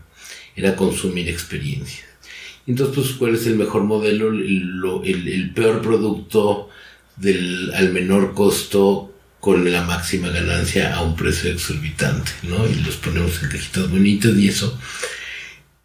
[0.56, 2.06] era consumir experiencias.
[2.68, 4.30] Entonces, pues, ¿cuál es el mejor modelo?
[4.30, 6.70] El, peor producto
[7.76, 12.66] al menor costo con la máxima ganancia a un precio exorbitante, ¿no?
[12.68, 14.80] Y los ponemos en cajitas bonitas y eso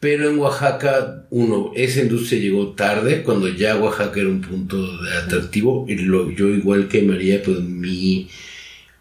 [0.01, 5.17] pero en Oaxaca, uno, esa industria llegó tarde, cuando ya Oaxaca era un punto de
[5.17, 5.87] atractivo.
[5.89, 8.29] Y lo, yo, igual que María, pues mi,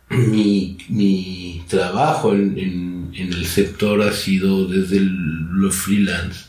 [0.10, 6.46] mi, trabajo en, el sector ha sido desde los freelance.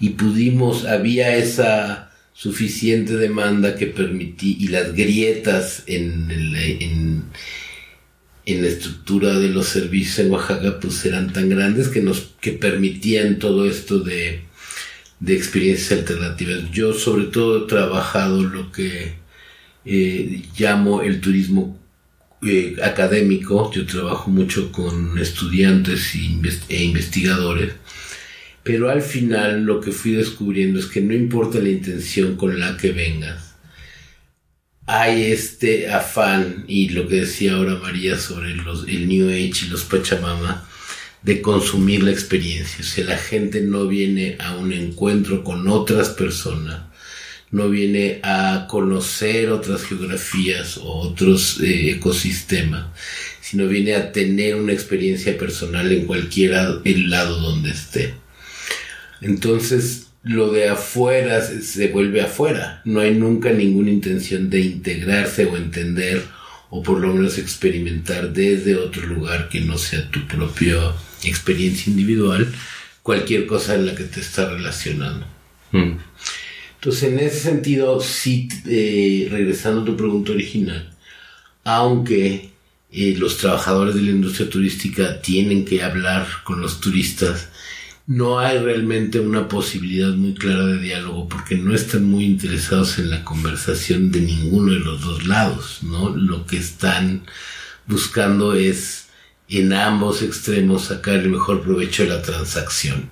[0.00, 7.24] Y pudimos, había esa suficiente demanda que permití, y las grietas en, el, en
[8.44, 12.52] en la estructura de los servicios en Oaxaca pues eran tan grandes que nos que
[12.52, 14.42] permitían todo esto de,
[15.20, 16.70] de experiencias alternativas.
[16.72, 19.14] Yo sobre todo he trabajado lo que
[19.84, 21.78] eh, llamo el turismo
[22.44, 26.12] eh, académico, yo trabajo mucho con estudiantes
[26.68, 27.72] e investigadores,
[28.64, 32.76] pero al final lo que fui descubriendo es que no importa la intención con la
[32.76, 33.51] que vengas,
[34.86, 39.68] hay este afán y lo que decía ahora María sobre los, el New Age y
[39.68, 40.66] los Pachamama
[41.22, 42.78] de consumir la experiencia.
[42.80, 46.82] O sea, la gente no viene a un encuentro con otras personas,
[47.50, 52.86] no viene a conocer otras geografías o otros eh, ecosistemas,
[53.40, 56.52] sino viene a tener una experiencia personal en cualquier
[56.84, 58.14] lado donde esté.
[59.20, 62.80] Entonces, lo de afuera se, vuelve afuera.
[62.84, 66.22] No hay nunca ninguna intención de integrarse o entender
[66.70, 70.78] o por lo menos experimentar desde otro lugar que no sea tu propia
[71.24, 72.52] experiencia individual
[73.02, 75.26] cualquier cosa en la que te está relacionando.
[75.72, 75.98] Mm.
[76.74, 80.92] Entonces, en ese sentido, sí, eh, regresando a tu pregunta original,
[81.64, 82.50] aunque
[82.90, 87.48] eh, los trabajadores de la industria turística tienen que hablar con los turistas,
[88.06, 93.10] no hay realmente una posibilidad muy clara de diálogo porque no están muy interesados en
[93.10, 96.10] la conversación de ninguno de los dos lados, ¿no?
[96.10, 97.24] Lo que están
[97.86, 99.06] buscando es
[99.48, 103.08] en ambos extremos sacar el mejor provecho de la transacción.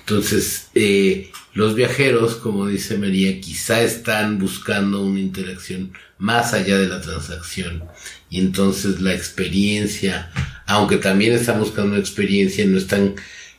[0.00, 6.88] Entonces, eh, los viajeros, como dice María, quizá están buscando una interacción más allá de
[6.88, 7.84] la transacción
[8.30, 10.30] y entonces la experiencia,
[10.66, 13.14] aunque también están buscando una experiencia, no están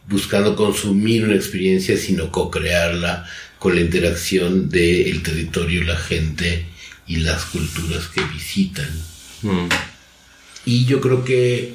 [0.08, 3.26] buscando consumir una experiencia, sino co-crearla
[3.60, 6.66] con la interacción del territorio, la gente
[7.08, 8.90] y las culturas que visitan.
[9.42, 9.68] Mm.
[10.66, 11.74] Y yo creo que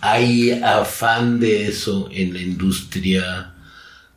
[0.00, 3.52] hay afán de eso en la industria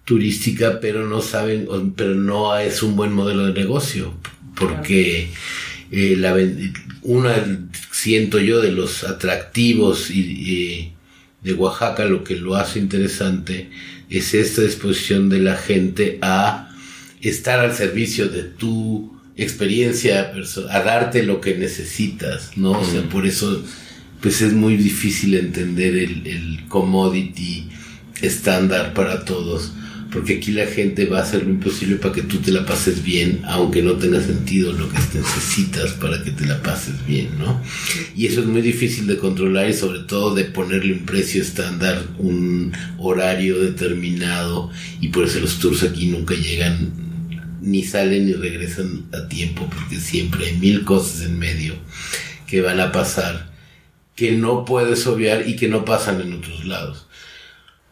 [0.05, 4.13] turística, pero no saben, pero no es un buen modelo de negocio,
[4.55, 5.31] porque
[5.91, 6.35] eh, la,
[7.03, 10.93] una, siento yo, de los atractivos y
[11.43, 13.69] de Oaxaca lo que lo hace interesante
[14.09, 16.69] es esta disposición de la gente a
[17.21, 20.33] estar al servicio de tu experiencia,
[20.69, 22.71] a darte lo que necesitas, ¿no?
[22.71, 23.63] O sea, por eso
[24.21, 27.69] pues es muy difícil entender el, el commodity
[28.21, 29.71] estándar para todos,
[30.11, 33.03] porque aquí la gente va a hacer lo imposible para que tú te la pases
[33.03, 37.61] bien, aunque no tenga sentido lo que necesitas para que te la pases bien, ¿no?
[38.15, 42.03] Y eso es muy difícil de controlar y sobre todo de ponerle un precio estándar,
[42.17, 46.91] un horario determinado, y por eso los tours aquí nunca llegan,
[47.61, 51.75] ni salen ni regresan a tiempo, porque siempre hay mil cosas en medio
[52.47, 53.49] que van a pasar
[54.15, 57.08] que no puedes obviar y que no pasan en otros lados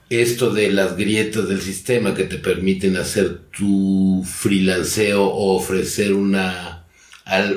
[0.09, 6.85] esto de las grietas del sistema que te permiten hacer tu freelanceo o ofrecer una,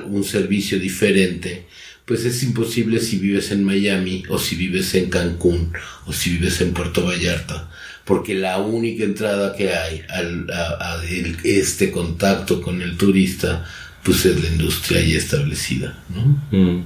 [0.07, 1.67] un servicio diferente,
[2.05, 5.73] pues es imposible si vives en Miami o si vives en Cancún
[6.07, 7.71] o si vives en Puerto Vallarta,
[8.05, 11.01] porque la única entrada que hay al, a,
[11.45, 13.65] este contacto con el turista,
[14.03, 16.43] pues es la industria ya establecida, ¿no?
[16.51, 16.85] Mm.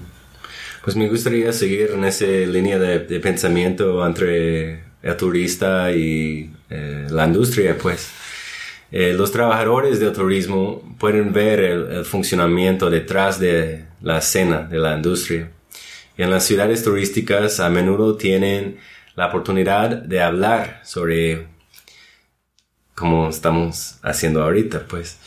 [0.83, 7.27] Pues me gustaría seguir en esa línea de pensamiento entre el turista y eh, la
[7.27, 8.11] industria, pues.
[8.91, 14.97] Eh, los trabajadores del turismo pueden ver el, funcionamiento detrás de la escena de la
[14.97, 15.51] industria.
[16.17, 18.79] Y en las ciudades turísticas a menudo tienen
[19.15, 21.49] la oportunidad de hablar sobre
[22.95, 25.19] como estamos haciendo ahorita, pues.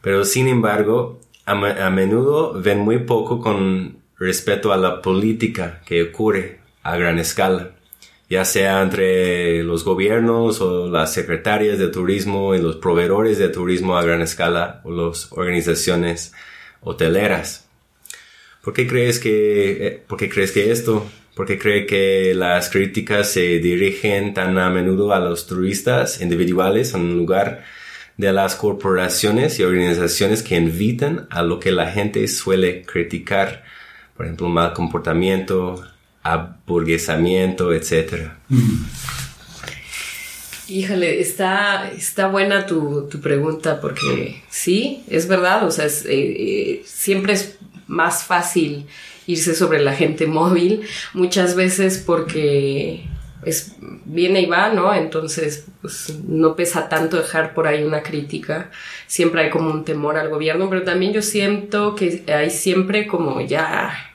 [0.00, 6.02] Pero sin embargo, a, a menudo ven muy poco con respecto a la política que
[6.02, 7.72] ocurre a gran escala
[8.30, 13.98] ya sea entre los gobiernos o las secretarias de turismo y los proveedores de turismo
[13.98, 16.32] a gran escala o las organizaciones
[16.80, 17.68] hoteleras.
[18.62, 21.10] ¿Por qué crees que, eh, por qué crees que esto?
[21.34, 26.94] ¿Por qué cree que las críticas se dirigen tan a menudo a los turistas individuales
[26.94, 27.64] en lugar
[28.16, 33.64] de las corporaciones y organizaciones que invitan a lo que la gente suele criticar?
[34.16, 35.82] Por ejemplo, mal comportamiento,
[36.22, 38.38] aburguesamiento, etcétera.
[40.68, 47.32] Híjole, está, está buena tu, pregunta porque sí, es verdad, o sea, eh, eh, siempre
[47.32, 48.86] es más fácil
[49.26, 53.04] irse sobre la gente móvil, muchas veces porque
[53.44, 54.94] es, viene y va, ¿no?
[54.94, 58.70] Entonces, pues no pesa tanto dejar por ahí una crítica,
[59.08, 63.40] siempre hay como un temor al gobierno, pero también yo siento que hay siempre como
[63.40, 64.09] ya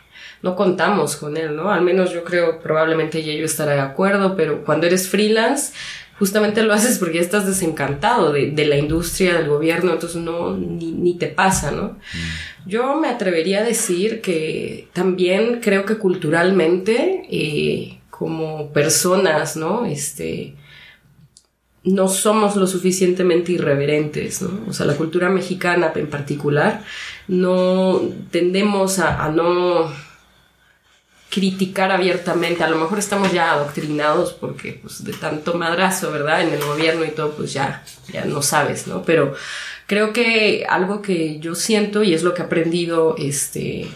[0.46, 1.72] no contamos con él, ¿no?
[1.72, 5.74] Al menos yo creo, probablemente ella yo estará de acuerdo, pero cuando eres freelance,
[6.20, 11.16] justamente lo haces porque ya estás desencantado de, la industria, del gobierno, entonces no, ni,
[11.16, 11.84] te pasa, ¿no?
[11.84, 12.68] Mm.
[12.68, 19.88] Yo me atrevería a decir que también creo que culturalmente, eh, como personas, ¿no?
[19.88, 20.54] Este,
[21.84, 24.70] no somos lo suficientemente irreverentes, ¿no?
[24.70, 26.84] O sea, la cultura mexicana en particular,
[27.28, 30.06] no tendemos a no
[31.36, 32.64] criticar abiertamente.
[32.64, 36.42] A lo mejor estamos ya adoctrinados porque pues, de tanto madrazo, ¿verdad?
[36.42, 39.04] En el gobierno y todo, pues ya, ya no sabes, ¿no?
[39.04, 39.34] Pero
[39.86, 43.90] creo que algo que yo siento y es lo que he aprendido este,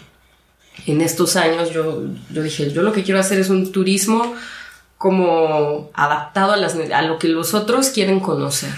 [0.86, 4.36] en estos años, yo, yo dije, yo lo que quiero hacer es un turismo
[4.98, 8.74] como adaptado a, las, a lo que los otros quieren conocer.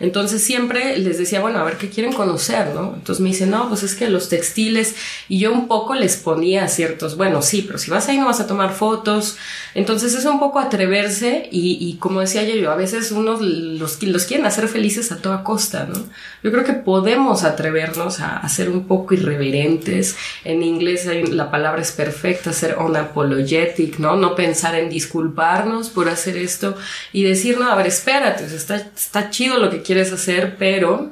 [0.00, 2.94] Entonces siempre les decía, bueno, a ver qué quieren conocer, ¿no?
[2.94, 4.96] Entonces me dicen, no, pues es que los textiles,
[5.28, 8.40] y yo un poco les ponía ciertos, bueno, sí, pero si vas ahí no vas
[8.40, 9.36] a tomar fotos.
[9.74, 14.46] Entonces es un poco atreverse y, como decía yo, a veces unos los, los quieren
[14.46, 15.98] hacer felices a toda costa, ¿no?
[16.42, 20.16] Yo creo que podemos atrevernos a, a ser un poco irreverentes.
[20.44, 24.16] En inglés la palabra es perfecta, ser unapologetic, ¿no?
[24.16, 26.76] No pensar en disculparnos por hacer esto
[27.12, 31.10] y decir, no, a ver, espérate, está, está chido lo que quieres hacer, pero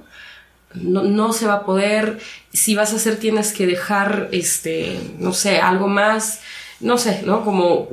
[0.75, 2.19] no, se va a poder.
[2.53, 6.41] Si vas a hacer, tienes que dejar, este, no sé, algo más,
[6.81, 7.45] no sé, ¿no?
[7.45, 7.89] Como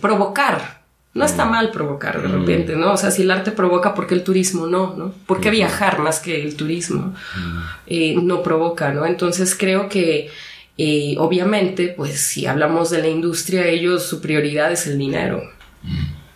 [0.00, 0.80] provocar.
[1.12, 1.50] No está mm.
[1.50, 2.32] mal provocar de mm.
[2.32, 2.92] repente, ¿no?
[2.92, 5.12] O sea, si el arte provoca, ¿por qué el turismo no, no?
[5.26, 7.58] ¿Por qué viajar más que el turismo mm.
[7.88, 9.04] eh, no provoca, ¿no?
[9.04, 10.30] Entonces creo que,
[10.78, 15.42] eh, obviamente, pues si hablamos de la industria, ellos su prioridad es el dinero.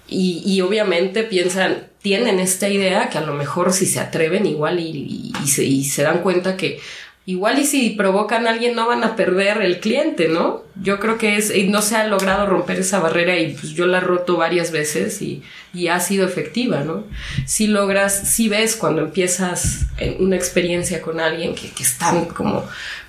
[0.07, 4.79] Y, y obviamente piensan, tienen esta idea que a lo mejor si se atreven igual
[4.79, 6.81] y, y, se, dan cuenta que
[7.27, 10.63] igual y si provocan a alguien no van a perder el cliente, ¿no?
[10.81, 13.99] Yo creo que es, no se ha logrado romper esa barrera y pues yo la
[13.99, 17.05] he roto varias veces y, y ha sido efectiva, ¿no?
[17.47, 19.87] Si logras, si ves cuando empiezas
[20.19, 22.65] una experiencia con alguien que, que están como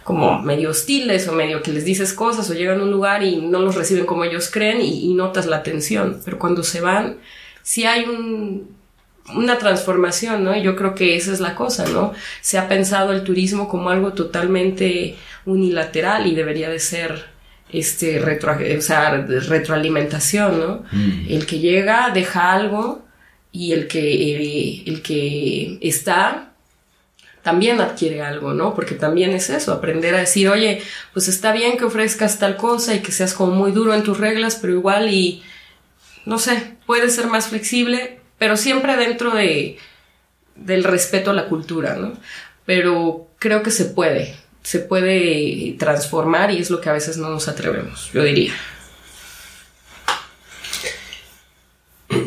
[0.06, 3.38] como medio hostiles o medio que les dices cosas o llegan a un lugar y
[3.38, 6.22] no los reciben como ellos creen y, y notas la tensión.
[6.24, 7.18] Pero cuando se van,
[7.64, 8.70] si hay un,
[9.34, 10.56] una transformación, ¿no?
[10.56, 12.14] Yo creo que esa es la cosa, ¿no?
[12.42, 15.16] Se ha pensado el turismo como algo totalmente
[15.46, 17.26] unilateral y debería de ser
[17.72, 20.84] este retro, o sea, retroalimentación, ¿no?
[20.92, 21.26] Mm.
[21.30, 23.06] El que llega deja algo
[23.52, 26.52] y el que, eh, el que está
[27.42, 28.74] también adquiere algo, ¿no?
[28.74, 30.82] Porque también es eso, aprender a decir, oye,
[31.14, 34.18] pues está bien que ofrezcas tal cosa y que seas como muy duro en tus
[34.18, 35.44] reglas, pero igual y,
[36.26, 39.78] no sé, puedes ser más flexible, pero siempre dentro de,
[40.56, 42.14] del respeto a la cultura, ¿no?
[42.66, 47.30] Pero creo que se puede, se puede transformar y es lo que a veces no
[47.30, 48.54] nos atrevemos, yo diría.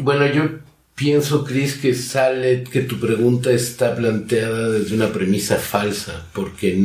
[0.01, 0.61] Bueno, yo
[0.95, 6.77] pienso, Chris, que sale, que tu pregunta está planteada desde una premisa falsa, porque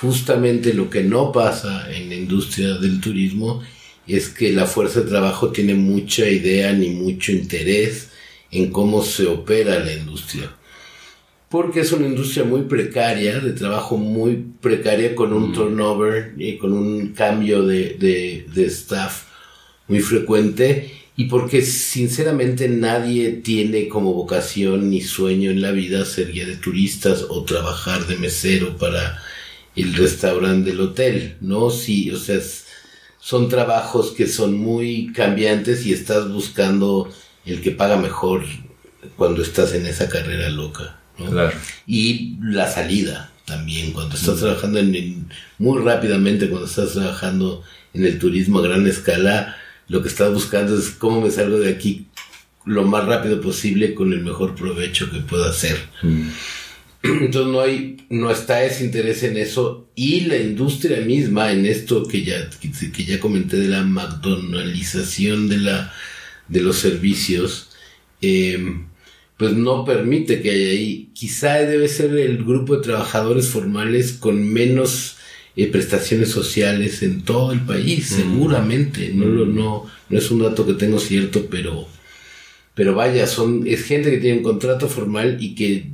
[0.00, 3.62] justamente lo que no pasa en la industria del turismo
[4.06, 8.10] es que la fuerza de trabajo tiene mucha idea ni mucho interés
[8.54, 10.50] en cómo se opera la industria.
[11.48, 15.52] Porque es una industria muy precaria, de trabajo muy precaria, con un mm.
[15.52, 19.24] turnover y con un cambio de, de, de staff
[19.86, 26.32] muy frecuente y porque sinceramente nadie tiene como vocación ni sueño en la vida ser
[26.32, 29.22] guía de turistas o trabajar de mesero para
[29.76, 31.70] el restaurante del hotel, ¿no?
[31.70, 32.40] Sí, o sea,
[33.20, 37.08] son trabajos que son muy cambiantes y estás buscando
[37.46, 38.44] el que paga mejor
[39.16, 41.30] cuando estás en esa carrera loca, ¿no?
[41.30, 41.56] Claro.
[41.86, 45.28] Y la salida también, cuando estás trabajando en,
[45.58, 49.56] muy rápidamente, cuando estás trabajando en el turismo a gran escala,
[49.88, 52.06] lo que estás buscando es cómo me salgo de aquí
[52.64, 55.76] lo más rápido posible con el mejor provecho que pueda hacer.
[56.02, 56.28] Mm.
[57.02, 62.08] Entonces no hay, no está ese interés en eso y la industria misma en esto
[62.08, 65.92] que ya, que, ya comenté de la McDonaldización de la,
[66.48, 67.70] de los servicios,
[68.20, 68.86] em,
[69.36, 71.10] pues no permite que haya ahí.
[71.14, 75.16] Quizá debe ser el grupo de trabajadores formales con menos
[75.56, 79.10] eh, prestaciones sociales en todo el país, seguramente.
[79.14, 81.88] No, no, no es un dato que tengo cierto, pero,
[82.74, 85.86] pero vaya, son, es gente que tiene un contrato formal y que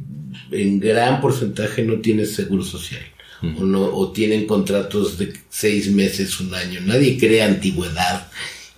[0.51, 3.03] en gran porcentaje no tiene seguro social.
[3.43, 6.81] O, no, o tienen contratos de seis meses, un año.
[6.83, 8.31] Nadie crea antigüedad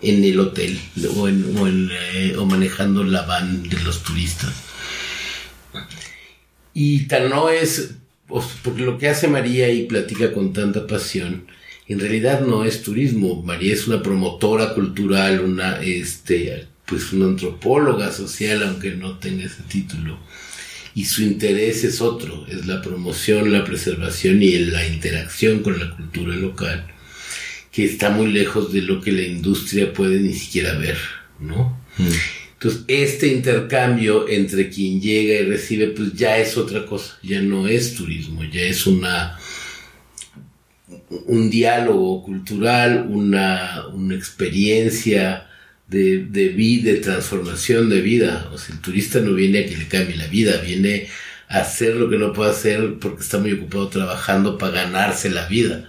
[0.03, 0.79] en el hotel
[1.17, 4.53] o, en, eh, o manejando la van de los turistas.
[6.75, 7.95] Y tal no es
[8.63, 11.47] porque lo que hace María y platica con tanta pasión,
[11.87, 13.43] en realidad no es turismo.
[13.43, 19.63] María es una promotora cultural, una, este, pues una antropóloga social, aunque no tenga ese
[19.69, 20.19] título.
[20.95, 25.95] Y su interés es otro, es la promoción, la preservación y la interacción con la
[25.97, 26.87] cultura local,
[27.73, 30.99] que está muy lejos de lo que la industria puede ni siquiera ver,
[31.41, 31.81] ¿no?
[31.99, 32.09] Mm.
[32.53, 37.67] Entonces, este intercambio entre quien llega y recibe, pues ya es otra cosa, ya no
[37.67, 39.37] es turismo, ya es una
[41.27, 45.49] un diálogo cultural, una, una experiencia
[45.89, 48.51] de, de vida, de transformación de vida.
[48.53, 51.09] O sea, el turista no viene a que le cambie la vida, viene
[51.49, 55.47] a hacer lo que no puede hacer porque está muy ocupado trabajando para ganarse la
[55.47, 55.89] vida,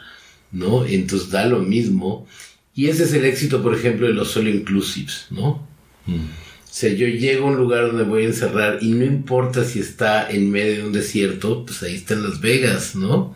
[0.53, 0.85] ¿no?
[0.85, 2.25] Entonces da lo mismo.
[2.73, 5.67] Y ese es el éxito, por ejemplo, de los solo inclusives, ¿no?
[6.05, 6.15] Mm.
[6.15, 9.79] O sea, yo llego a un lugar donde voy a encerrar y no importa si
[9.79, 13.35] está en medio de un desierto, pues ahí están Las Vegas, ¿no?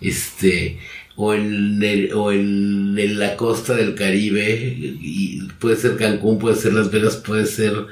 [0.00, 0.80] Este,
[1.14, 1.80] o en,
[2.12, 7.46] o en, la costa del Caribe, y puede ser Cancún, puede ser Las Vegas, puede
[7.46, 7.86] ser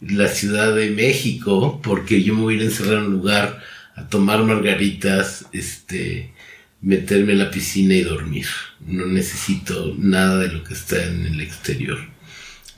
[0.00, 3.60] la Ciudad de México, porque yo me voy a ir a encerrar en un lugar
[3.96, 6.32] a tomar margaritas, este,
[6.80, 8.46] meterme en la piscina y dormir.
[8.86, 11.98] No necesito nada de lo que está en el exterior.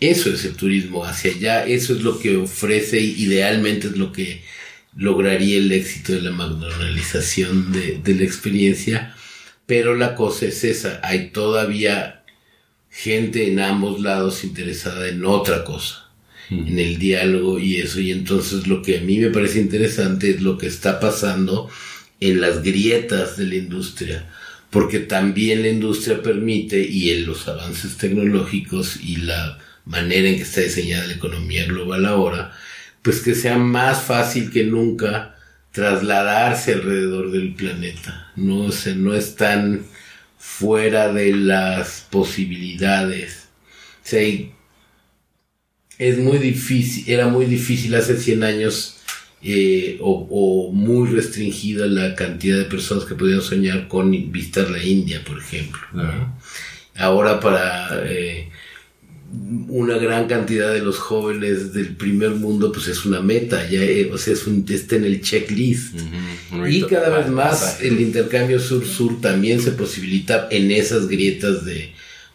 [0.01, 4.13] Eso es el turismo hacia allá, eso es lo que ofrece y idealmente es lo
[4.13, 4.43] que
[4.97, 9.15] lograría el éxito de la McDonaldización de, de la experiencia,
[9.67, 12.25] pero la cosa es esa, hay todavía
[12.91, 16.09] gente en ambos lados interesada en otra cosa,
[16.49, 16.67] mm.
[16.67, 20.41] en el diálogo y eso, y entonces lo que a mí me parece interesante es
[20.41, 21.71] lo que está pasando
[22.21, 24.29] en las grietas de la industria,
[24.71, 30.43] porque también la industria permite y en los avances tecnológicos y la manera en que
[30.43, 32.53] está diseñada la economía global ahora,
[33.03, 35.37] pues que sea más fácil que nunca
[35.73, 39.85] trasladarse alrededor del planeta, no o no están
[40.39, 43.49] fuera de las posibilidades.
[44.05, 44.23] O sea,
[45.99, 49.00] es muy difícil, era muy difícil hace 100 años
[49.43, 55.23] eh, o, muy restringida la cantidad de personas que podían soñar con visitar la India,
[55.25, 55.81] por ejemplo.
[56.95, 58.51] Ahora para eh,
[59.69, 64.11] una gran cantidad de los jóvenes del primer mundo pues es una meta, ya, eh,
[64.13, 65.95] o sea, es un, está en el checklist.
[66.69, 71.93] Y cada vez más el intercambio sur-sur también se posibilita en esas grietas de,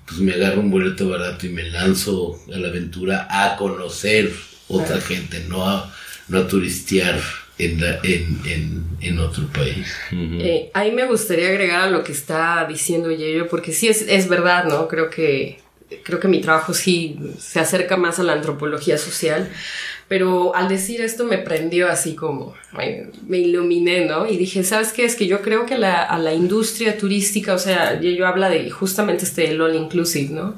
[0.07, 4.31] pues me agarro un boleto barato y me lanzo a la aventura a conocer
[4.67, 5.93] otra gente, no a,
[6.27, 7.19] no a turistear
[7.57, 9.87] en, en, en, otro país.
[10.11, 14.27] Eh, ahí me gustaría agregar a lo que está diciendo Yello, porque sí es, es
[14.27, 14.87] verdad, ¿no?
[14.87, 15.59] Creo que,
[16.03, 19.49] creo que mi trabajo sí se acerca más a la antropología social,
[20.07, 22.53] pero al decir esto me prendió así como,
[23.25, 24.27] me, iluminé, ¿no?
[24.27, 25.05] Y dije, ¿sabes qué?
[25.05, 28.69] Es que yo creo que la, a la industria turística, o sea, yo habla de
[28.69, 30.57] justamente este all inclusive, ¿no?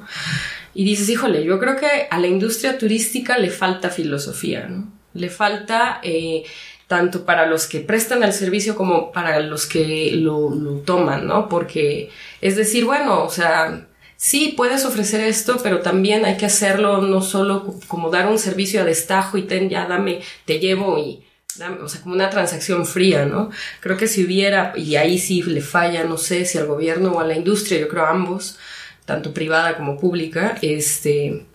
[0.74, 4.97] Y dices, híjole, yo creo que a la industria turística le falta filosofía, ¿no?
[5.18, 6.44] Le falta eh,
[6.88, 10.50] tanto para los que prestan el servicio como para los que lo,
[10.84, 11.48] toman, ¿no?
[11.48, 12.10] Porque
[12.40, 17.20] es decir, bueno, o sea, sí puedes ofrecer esto, pero también hay que hacerlo no
[17.20, 21.22] solo como dar un servicio a destajo y ten, ya dame, te llevo y,
[21.56, 23.50] dame, o sea, como una transacción fría, ¿no?
[23.80, 27.20] Creo que si hubiera, y ahí sí le falla, no sé si al gobierno o
[27.20, 28.58] a la industria, yo creo a ambos,
[29.04, 31.46] tanto privada como pública, este,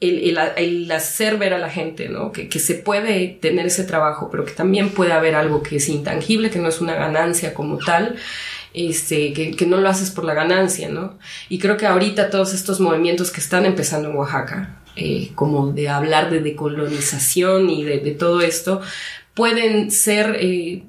[0.00, 2.30] el, hacer ver a la gente, ¿no?
[2.32, 6.50] Que, se puede tener ese trabajo, pero que también puede haber algo que es intangible,
[6.50, 8.16] que no es una ganancia como tal,
[8.74, 11.18] este, que, no lo haces por la ganancia, ¿no?
[11.48, 15.88] Y creo que ahorita todos estos movimientos que están empezando en Oaxaca, eh, como de
[15.88, 18.80] hablar de decolonización y de, todo esto,
[19.34, 20.84] pueden ser, eh,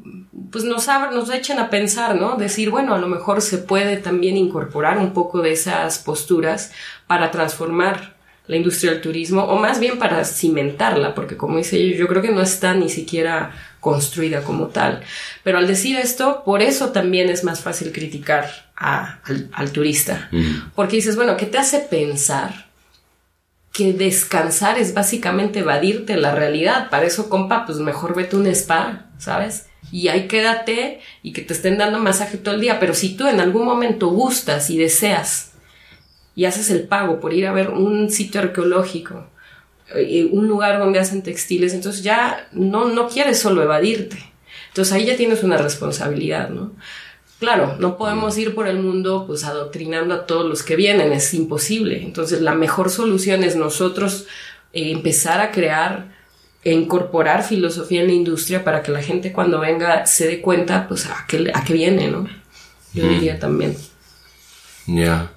[0.52, 2.36] pues nos, nos echen a pensar, ¿no?
[2.36, 6.72] Decir, bueno, a lo mejor se puede también incorporar un poco de esas posturas
[7.08, 8.19] para transformar
[8.50, 12.24] la industria del turismo, o más bien para cimentarla, porque como dice yo, yo creo
[12.24, 15.02] que no está ni siquiera construida como tal.
[15.44, 20.32] Pero al decir esto, por eso también es más fácil criticar al, turista,
[20.74, 22.68] porque dices, bueno, ¿qué te hace pensar?
[23.72, 26.90] que descansar es básicamente evadirte la realidad.
[26.90, 29.68] Para eso, compa, pues mejor vete a un spa, ¿sabes?
[29.92, 32.80] Y ahí quédate y que te estén dando masaje todo el día.
[32.80, 35.49] Pero si tú en algún momento gustas y deseas
[36.36, 39.28] y haces el pago por ir a ver un sitio arqueológico,
[39.96, 44.18] eh, un lugar donde hacen textiles, entonces ya no, no quieres solo evadirte.
[44.70, 46.72] Entonces ahí ya tienes una responsabilidad, ¿no?
[47.40, 51.34] Claro, no podemos ir por el mundo pues adoctrinando a todos los que vienen, es
[51.34, 52.04] imposible.
[52.04, 54.28] Entonces la mejor solución es nosotros
[54.74, 56.14] eh, empezar a crear
[56.64, 60.88] e incorporar filosofía en la industria para que la gente cuando venga se dé cuenta
[60.88, 62.28] pues a qué, a qué viene, ¿no?
[62.94, 63.76] Yo diría también.
[64.88, 65.32] Ya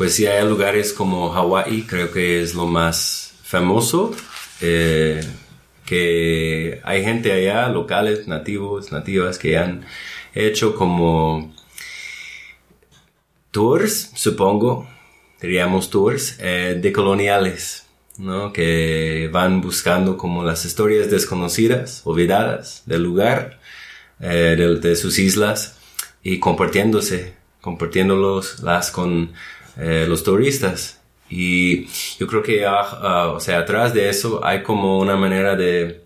[0.00, 4.16] pues sí hay lugares como Hawái, creo que es lo más famoso,
[4.62, 5.20] eh,
[5.84, 9.84] que hay gente allá, locales, nativos, nativas, que han
[10.32, 11.54] hecho como
[13.50, 14.88] tours, supongo,
[15.38, 17.84] diríamos tours, eh, decoloniales,
[18.16, 18.54] ¿no?
[18.54, 23.60] Que van buscando como las historias desconocidas, olvidadas del lugar,
[24.18, 25.76] eh, de, sus islas
[26.22, 29.34] y compartiéndose, compartiéndolos las con
[29.78, 31.00] eh, los turistas.
[31.28, 31.86] Y
[32.18, 36.02] yo creo que, ah, ah, o sea, atrás de eso hay como una manera de,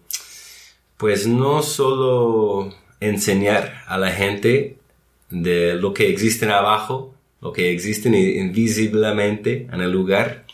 [0.98, 4.76] pues no solo enseñar a la gente
[5.30, 10.44] de lo que existe abajo, lo que existe invisiblemente en el lugar,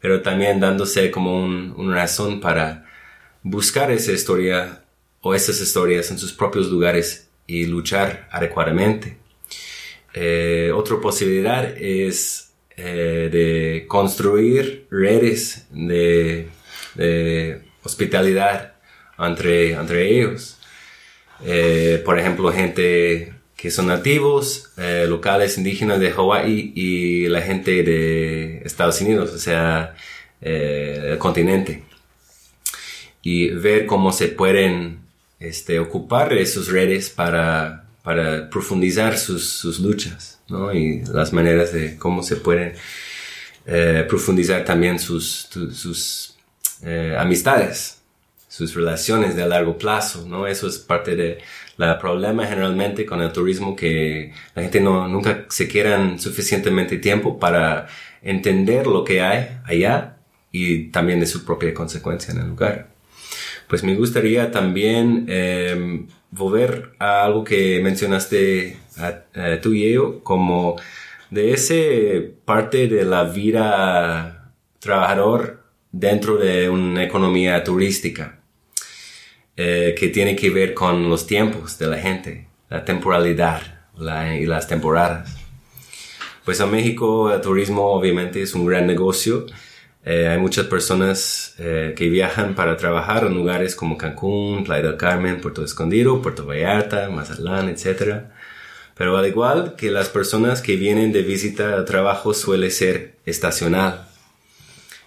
[0.00, 2.86] pero también dándose como una razón para
[3.42, 4.84] buscar esa historia
[5.20, 9.16] o esas historias en sus propios lugares y luchar adecuadamente.
[10.14, 12.47] Eh, otra posibilidad es
[12.80, 16.48] eh, de construir redes de,
[17.82, 18.74] hospitalidad
[19.18, 20.58] entre, entre ellos.
[21.44, 27.82] Eh, por ejemplo, gente que son nativos, eh, locales indígenas de Hawái y la gente
[27.82, 29.96] de Estados Unidos, o sea,
[30.40, 31.82] el continente.
[33.22, 35.00] Y ver cómo se pueden
[35.40, 40.40] este, ocupar de redes para, para profundizar sus, sus luchas.
[40.48, 40.72] ¿no?
[40.72, 42.72] Y las maneras de cómo se pueden
[43.66, 46.34] eh, profundizar también sus, sus
[46.82, 48.00] eh, amistades,
[48.48, 50.46] sus relaciones de largo plazo, ¿no?
[50.46, 51.36] Eso es parte de
[51.76, 57.38] la problema generalmente con el turismo que la gente no, nunca se quedan suficientemente tiempo
[57.38, 57.88] para
[58.22, 60.16] entender lo que hay allá
[60.50, 62.88] y también de su propia consecuencia en el lugar.
[63.68, 68.76] Pues me gustaría también eh, volver a algo que mencionaste
[69.62, 70.76] tú y yo, como
[71.30, 78.40] de ese parte de la vida trabajador dentro de una economía turística,
[79.56, 83.62] eh, que tiene que ver con los tiempos de la gente, la temporalidad
[84.40, 85.36] y las temporadas.
[86.44, 89.46] Pues en México el turismo obviamente es un gran negocio
[90.08, 94.96] eh, hay muchas personas eh, que viajan para trabajar en lugares como Cancún, Playa del
[94.96, 98.22] Carmen, Puerto Escondido, Puerto Vallarta, Mazatlán, etc.
[98.96, 104.08] Pero al igual que las personas que vienen de visita al trabajo suele ser estacional.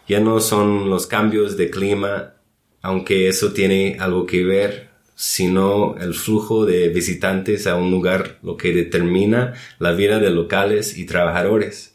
[0.07, 2.33] Ya no son los cambios de clima
[2.81, 8.57] aunque eso tiene algo que ver, sino el flujo de visitantes a un lugar lo
[8.57, 11.90] que determina la vida de locales y trabajadores,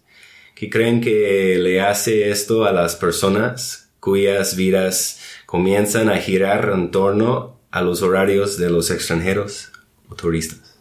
[0.57, 6.91] que creen que le hace esto a las personas cuyas vidas comienzan a girar en
[6.91, 9.69] torno a los horarios de los extranjeros
[10.09, 10.79] o turistas.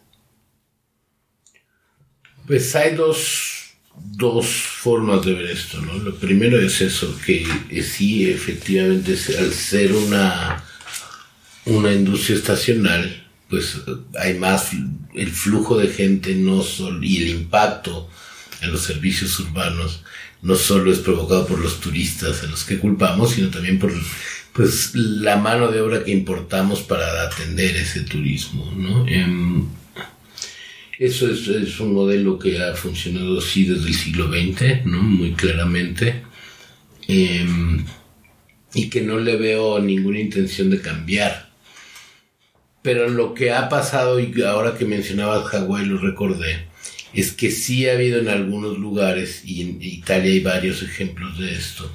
[2.46, 5.94] Pues hay dos, dos formas de ver esto, ¿no?
[5.98, 7.46] Lo primero es eso, que
[7.82, 10.64] sí, efectivamente, al ser una
[11.66, 13.78] una industria estacional, pues
[14.18, 14.70] hay más
[15.14, 18.08] el flujo de gente no solo, y el impacto
[18.62, 20.02] en los servicios urbanos
[20.42, 23.92] no solo es provocado por los turistas a los que culpamos, sino también por
[24.52, 29.06] pues la mano de obra que importamos para atender ese turismo, ¿no?
[29.06, 29.66] Em,
[30.98, 35.02] eso es, es, un modelo que ha funcionado así desde el siglo XX, ¿no?
[35.02, 36.22] Muy claramente.
[37.06, 37.84] Em,
[38.72, 41.50] y que no le veo ninguna intención de cambiar.
[42.82, 46.66] Pero lo que ha pasado, y ahora que mencionabas Hawái lo recordé,
[47.16, 51.54] es que sí ha habido en algunos lugares, y en Italia hay varios ejemplos de
[51.54, 51.90] esto,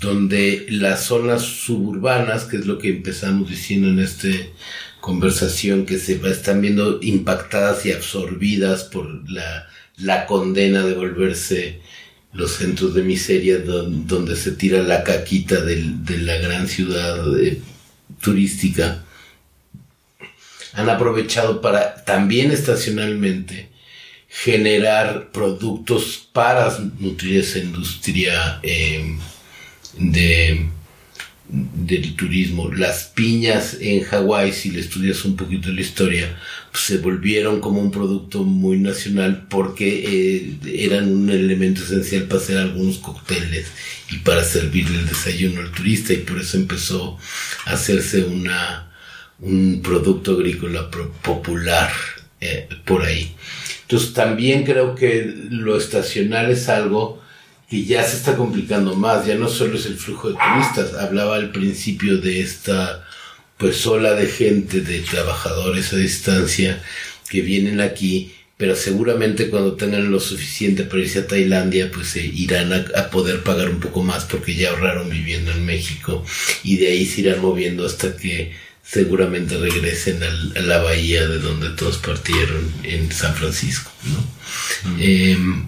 [0.00, 4.28] donde las zonas suburbanas, que es lo que empezamos diciendo en esta
[5.00, 11.80] conversación, que se están viendo impactadas y absorbidas por la, la condena de volverse
[12.32, 17.62] los centros de miseria donde, se tira la caquita de la gran ciudad eh,
[18.20, 19.02] turística
[20.76, 23.70] han aprovechado para también estacionalmente
[24.42, 29.18] generar productos para nutrir esa industria em,
[29.98, 30.68] de,
[31.48, 32.70] del turismo.
[32.70, 36.38] Las piñas en Hawái, si le estudias un poquito la historia,
[36.70, 42.40] pues, se volvieron como un producto muy nacional porque eh, eran un elemento esencial para
[42.40, 43.68] hacer algunos cócteles
[44.10, 47.18] y para servirle el desayuno al turista y por eso empezó
[47.64, 48.82] a hacerse una
[49.38, 50.90] un producto agrícola
[51.22, 51.90] popular
[52.40, 53.34] eh, por ahí.
[53.86, 57.22] Entonces también creo que lo estacional es algo
[57.70, 61.36] que ya se está complicando más, ya no solo es el flujo de turistas, hablaba
[61.36, 63.04] al principio de esta
[63.58, 66.82] pues ola de gente, de trabajadores a distancia
[67.30, 72.24] que vienen aquí, pero seguramente cuando tengan lo suficiente para irse a Tailandia, pues se
[72.24, 76.24] irán a, poder pagar un poco más porque ya ahorraron viviendo en México
[76.64, 78.52] y de ahí se irán moviendo hasta que
[78.86, 83.90] seguramente regresen a la bahía de donde todos partieron en San Francisco.
[84.04, 85.02] ¿no?
[85.02, 85.66] Em,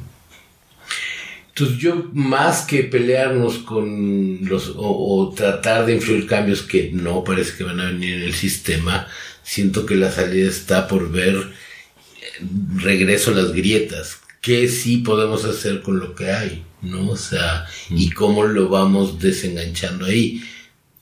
[1.48, 7.56] entonces yo más que pelearnos con los o, tratar de influir cambios que no parece
[7.56, 9.08] que van a venir en el sistema,
[9.42, 12.44] siento que la salida está por ver eh,
[12.76, 14.20] regreso a las grietas.
[14.40, 16.64] ¿Qué sí podemos hacer con lo que hay?
[16.82, 17.10] ¿No?
[17.10, 20.44] O sea, y cómo lo vamos desenganchando ahí.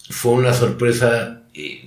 [0.08, 1.85] Fue una sorpresa eh,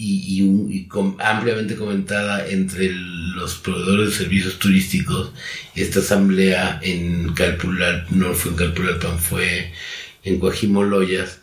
[0.00, 0.88] y,
[1.18, 5.32] ampliamente comentada entre los proveedores de servicios turísticos.
[5.74, 9.72] Esta asamblea en Calpular, no fue en Calpulalpan, fue
[10.22, 11.40] en Coajimoloyas,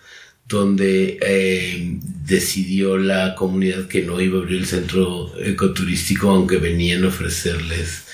[0.48, 7.04] donde eh, decidió la comunidad que no iba a abrir el centro ecoturístico, aunque venían
[7.04, 8.06] a ofrecerles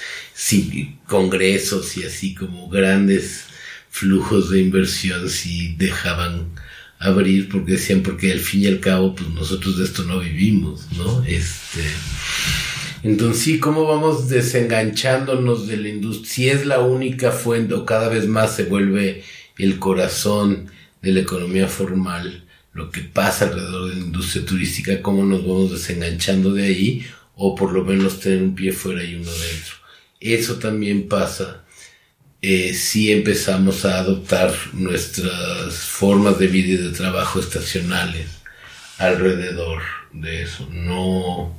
[1.08, 3.46] congresos y así como grandes
[3.90, 6.48] flujos de inversión si dejaban
[7.04, 10.88] abrir porque decían porque al fin y al cabo pues nosotros de esto no vivimos,
[10.98, 11.24] ¿no?
[11.26, 11.82] Este
[13.04, 16.30] entonces sí, ¿cómo vamos desenganchándonos de la industria?
[16.34, 19.24] Si es la única fuente o cada vez más se vuelve
[19.58, 20.68] el corazón
[21.02, 25.72] de la economía formal, lo que pasa alrededor de la industria turística, ¿cómo nos vamos
[25.72, 27.06] desenganchando de ahí?
[27.36, 29.76] O por lo menos tener un pie fuera y uno dentro.
[30.22, 31.63] Eso también pasa
[32.46, 38.28] eh, si empezamos a adoptar nuestras formas de vida y de trabajo estacionales
[38.98, 39.82] alrededor
[40.12, 40.68] de eso.
[40.70, 41.58] No.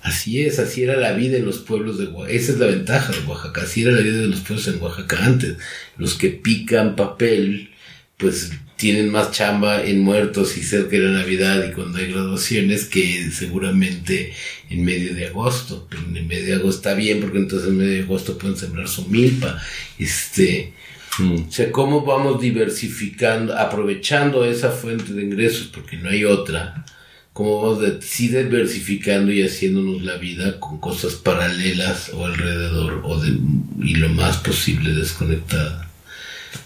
[0.00, 2.32] Así es, así era la vida en los pueblos de Oaxaca.
[2.34, 3.62] Esa es la ventaja de Oaxaca.
[3.62, 5.58] Así era la vida de los pueblos en Oaxaca antes.
[5.98, 7.70] Los que pican papel,
[8.16, 12.84] pues tienen más chamba en muertos y cerca de la Navidad y cuando hay graduaciones
[12.84, 14.32] que seguramente
[14.68, 15.86] en medio de agosto.
[15.88, 18.86] Pero en medio de agosto está bien porque entonces en medio de agosto pueden sembrar
[18.88, 19.60] su milpa.
[19.98, 20.74] Este,
[21.18, 21.48] mm.
[21.48, 26.84] o sea, cómo vamos diversificando, aprovechando esa fuente de ingresos porque no hay otra.
[27.32, 33.38] Cómo vamos sí diversificando y haciéndonos la vida con cosas paralelas o alrededor o de,
[33.82, 35.85] y lo más posible desconectada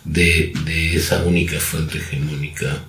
[0.04, 0.52] de,
[0.94, 2.84] esa única fuente hegemónica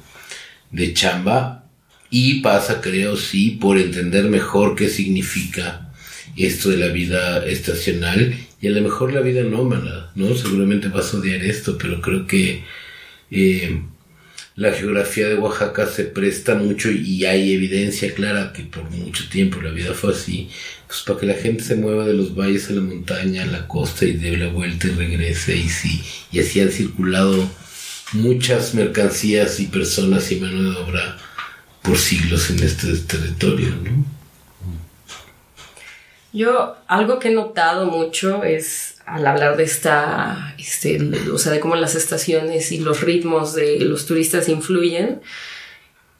[0.71, 1.65] de chamba
[2.09, 5.91] y pasa, creo, sí, por entender mejor qué significa
[6.35, 10.35] esto de la vida estacional y a lo mejor la vida nómada, ¿no?
[10.35, 12.63] Seguramente vas a odiar esto, pero creo que
[13.31, 13.81] eh,
[14.55, 19.61] la geografía de Oaxaca se presta mucho y hay evidencia clara que por mucho tiempo
[19.61, 20.49] la vida fue así,
[20.87, 23.67] pues para que la gente se mueva de los valles a la montaña, a la
[23.67, 27.49] costa y dé la vuelta y regrese y sí, y así han circulado
[28.13, 31.17] muchas mercancías y personas y mano de obra
[31.81, 34.05] por siglos en este territorio, ¿no?
[36.33, 40.99] Yo algo que he notado mucho es al hablar de esta, este,
[41.31, 45.21] o sea, de cómo las estaciones y los ritmos de los turistas influyen,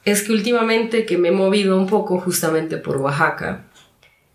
[0.03, 3.65] es que últimamente que me he movido un poco justamente por Oaxaca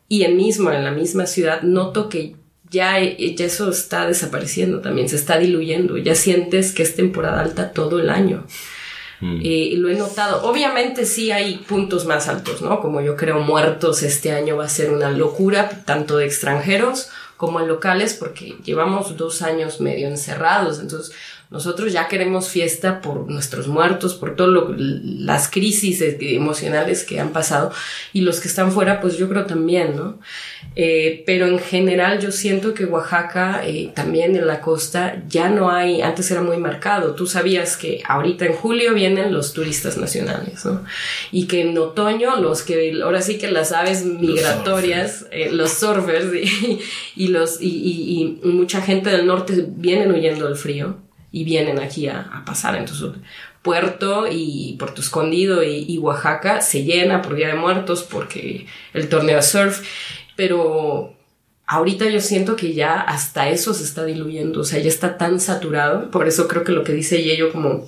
[0.09, 2.37] y en mismo, en la misma ciudad, noto que
[2.71, 7.73] ya, ya eso está desapareciendo también, se está diluyendo, ya sientes que es temporada alta
[7.73, 8.47] todo el año.
[9.21, 9.41] Mm.
[9.43, 10.45] Eh, lo he notado.
[10.45, 12.81] Obviamente sí hay puntos más altos, ¿no?
[12.81, 17.61] Como yo creo muertos este año va a ser una locura, tanto de extranjeros como
[17.61, 20.79] en locales, porque llevamos dos años medio encerrados.
[20.81, 21.15] Entonces,
[21.49, 27.71] nosotros ya queremos fiesta por nuestros muertos, por todas las crisis emocionales que han pasado
[28.13, 30.19] y los que están fuera, pues yo creo también, ¿no?
[30.75, 35.71] Eh, pero en general yo siento que Oaxaca, eh, también en la costa, ya no
[35.71, 37.15] hay, antes era muy marcado.
[37.15, 40.85] Tú sabías que ahorita en julio vienen los turistas nacionales, ¿no?
[41.31, 46.79] Y que en otoño los que, ahora sí que las aves migratorias, los surfers, eh,
[47.15, 51.06] y, los, y, y mucha gente del norte vienen huyendo del frío
[51.37, 52.77] y vienen aquí a, pasar.
[52.77, 53.11] Entonces,
[53.61, 59.37] Puerto y Puerto Escondido y, Oaxaca se llena por Día de Muertos porque el torneo
[59.37, 59.83] de surf,
[60.35, 61.15] pero
[61.67, 65.39] ahorita yo siento que ya hasta eso se está diluyendo, o sea, ya está tan
[65.39, 67.85] saturado, por eso creo que lo que dice Yello como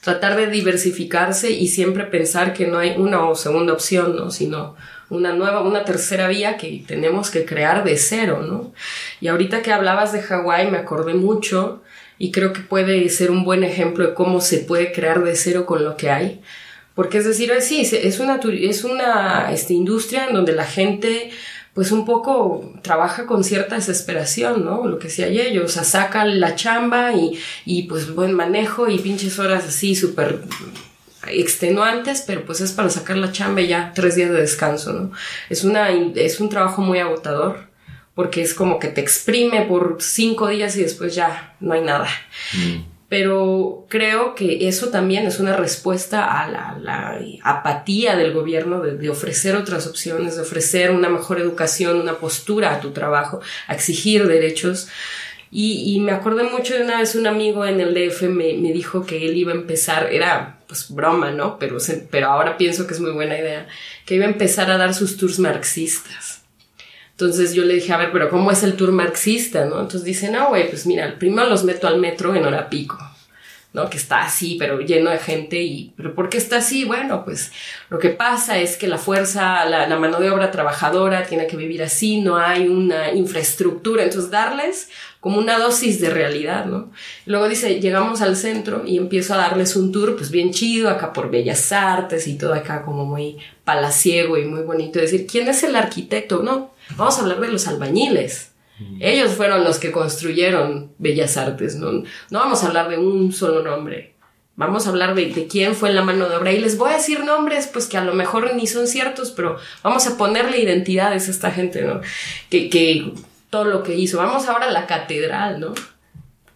[0.00, 4.32] tratar de diversificarse y siempre pensar que no hay una o segunda opción, ¿no?
[4.32, 4.74] Sino
[5.10, 8.72] una nueva, una tercera vía que tenemos que crear de cero, ¿no?
[9.20, 11.84] Y ahorita que hablabas de Hawái me acordé mucho
[12.18, 15.66] y creo que puede ser un buen ejemplo de cómo se puede crear de cero
[15.66, 16.40] con lo que hay.
[16.94, 21.30] Porque es decir, sí, es una, es una este, industria en donde la gente
[21.74, 24.86] pues un poco trabaja con cierta desesperación, ¿no?
[24.86, 29.00] Lo que decía ellos, o sea, saca la chamba y, y pues buen manejo y
[29.00, 30.42] pinches horas así súper
[31.26, 35.10] extenuantes, pero pues es para sacar la chamba y ya tres días de descanso, ¿no?
[35.50, 37.73] Es, una, es un trabajo muy agotador
[38.14, 42.08] porque es como que te exprime por cinco días y después ya no hay nada.
[42.52, 42.94] Mm.
[43.08, 49.56] Pero creo que eso también es una respuesta a la, apatía del gobierno de, ofrecer
[49.56, 54.88] otras opciones, de ofrecer una mejor educación, una postura a tu trabajo, a exigir derechos.
[55.56, 59.06] Y, me acordé mucho de una vez un amigo en el DF me, me, dijo
[59.06, 61.56] que él iba a empezar, era pues broma, ¿no?
[61.60, 61.76] Pero,
[62.10, 63.68] pero ahora pienso que es muy buena idea,
[64.04, 66.33] que iba a empezar a dar sus tours marxistas.
[67.14, 69.64] Entonces yo le dije, a ver, pero ¿cómo es el tour marxista?
[69.66, 69.80] ¿no?
[69.80, 72.98] Entonces dice, no, güey, pues mira, primero los meto al metro en hora pico.
[73.74, 73.90] ¿no?
[73.90, 76.84] Que está así, pero lleno de gente y, pero ¿por qué está así?
[76.84, 77.50] Bueno, pues
[77.90, 81.56] lo que pasa es que la fuerza, la, la, mano de obra trabajadora tiene que
[81.56, 86.92] vivir así, no hay una infraestructura, entonces darles como una dosis de realidad, ¿no?
[87.26, 91.12] Luego dice, llegamos al centro y empiezo a darles un tour, pues bien chido, acá
[91.12, 95.64] por Bellas Artes y todo acá como muy palaciego y muy bonito, decir, ¿quién es
[95.64, 96.44] el arquitecto?
[96.44, 98.52] No, Vamos a hablar de los albañiles.
[98.98, 101.92] Ellos fueron los que construyeron Bellas Artes, ¿no?
[101.92, 104.14] No vamos a hablar de un solo nombre.
[104.56, 106.52] Vamos a hablar de, quién fue la mano de obra.
[106.52, 109.58] Y les voy a decir nombres, pues que a lo mejor ni son ciertos, pero
[109.82, 112.00] vamos a ponerle identidades a esta gente, ¿no?
[112.50, 113.12] Que, que
[113.50, 114.18] todo lo que hizo.
[114.18, 115.74] Vamos ahora a la catedral, ¿no?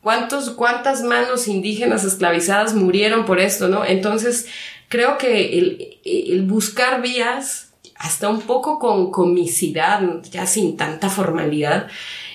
[0.00, 3.84] ¿Cuántos, ¿Cuántas manos indígenas esclavizadas murieron por esto, no?
[3.84, 4.46] Entonces,
[4.88, 7.67] creo que el, el buscar vías
[7.98, 11.88] hasta un poco con comicidad, ya sin tanta formalidad,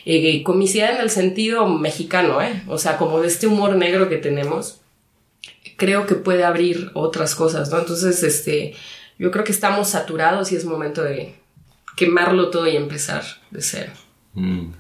[0.06, 2.64] eh, comicidad en el sentido mexicano, ¿eh?
[2.68, 4.82] o sea, como de este humor negro que tenemos,
[5.78, 7.80] creo que puede abrir otras cosas, ¿no?
[7.80, 8.76] Entonces, este,
[9.18, 11.36] yo creo que estamos saturados y es momento de
[11.96, 13.94] quemarlo todo y empezar de cero.
[14.34, 14.72] Mm.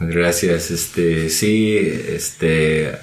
[0.00, 2.94] Gracias, este, sí, este,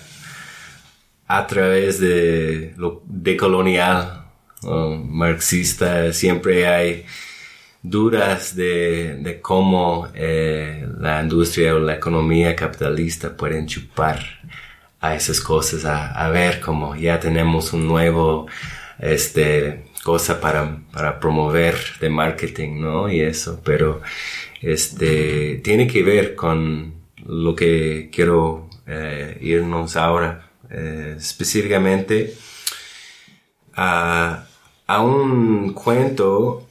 [1.27, 4.26] a través de lo decolonial
[4.63, 7.05] marxista, siempre hay
[7.81, 14.19] dudas de, cómo eh, la industria o la economía capitalista pueden chupar
[14.99, 18.47] a esas cosas, a, ver cómo ya tenemos un nuevo,
[18.99, 23.11] este, cosa para, para promover de marketing, ¿no?
[23.11, 24.01] Y eso, pero,
[24.61, 26.95] este, tiene que ver con
[27.25, 32.33] lo que quiero eh, irnos ahora, eh, específicamente,
[33.77, 34.43] a,
[35.01, 36.67] un cuento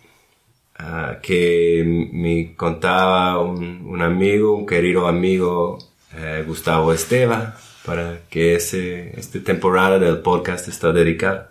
[1.22, 5.78] que me contaba un, amigo, un querido amigo,
[6.14, 11.48] eh, Gustavo Esteva, para que ese, esta temporada del podcast está dedicada.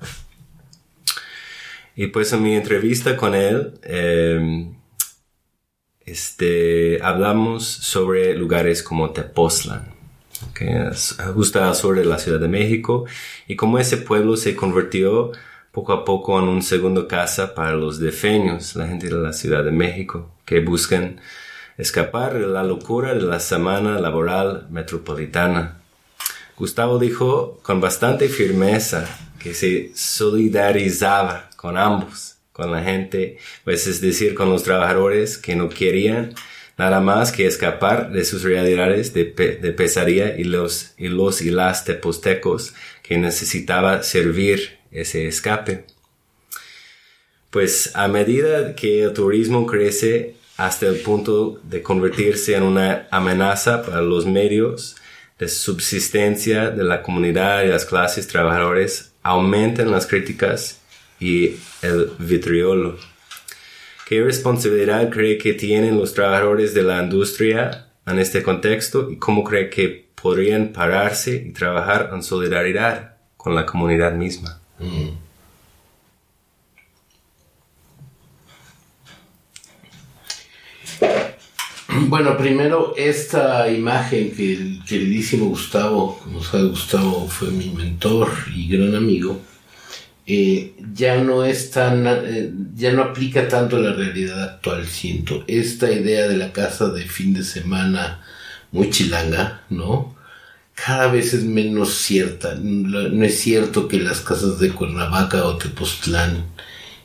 [1.95, 4.67] Y pues en mi entrevista con él, eh,
[6.05, 9.94] este, hablamos sobre lugares como Tepoztlán,
[10.55, 13.05] que es justo al de la Ciudad de México,
[13.47, 15.31] y cómo ese pueblo se convirtió
[15.71, 19.63] poco a poco en un segundo casa para los defeños, la gente de la Ciudad
[19.63, 21.19] de México, que buscan
[21.77, 25.81] escapar de la locura de la semana laboral metropolitana.
[26.57, 29.05] Gustavo dijo con bastante firmeza
[29.37, 35.57] que se solidarizaba con ambos, con la gente, pues es decir, con los trabajadores que
[35.57, 36.33] no querían
[36.77, 41.51] nada más que escapar de sus realidades de, pesadilla y los, y los y
[43.03, 45.85] que necesitaba servir ese escape.
[47.49, 53.83] Pues a medida que el turismo crece hasta el punto de convertirse en una amenaza
[53.83, 54.95] para los medios
[55.37, 60.79] de subsistencia de la comunidad y las clases trabajadoras, aumentan las críticas
[61.19, 62.97] y el vitriolo.
[64.05, 69.43] ¿Qué responsabilidad cree que tienen los trabajadores de la industria en este contexto y cómo
[69.43, 74.61] cree que podrían pararse y trabajar en solidaridad con la comunidad misma?
[74.77, 75.25] Mm.
[82.07, 88.67] Bueno, primero esta imagen que el queridísimo Gustavo, como sabe Gustavo fue mi mentor y
[88.67, 89.41] gran amigo,
[90.27, 95.43] eh, ya no es tan, eh, ya no aplica tanto la realidad actual, siento.
[95.47, 98.21] Esta idea de la casa de fin de semana
[98.71, 100.15] muy chilanga, ¿no?
[100.75, 102.55] cada vez es menos cierta.
[102.55, 106.45] No es cierto que las casas de Cuernavaca o Tepoztlán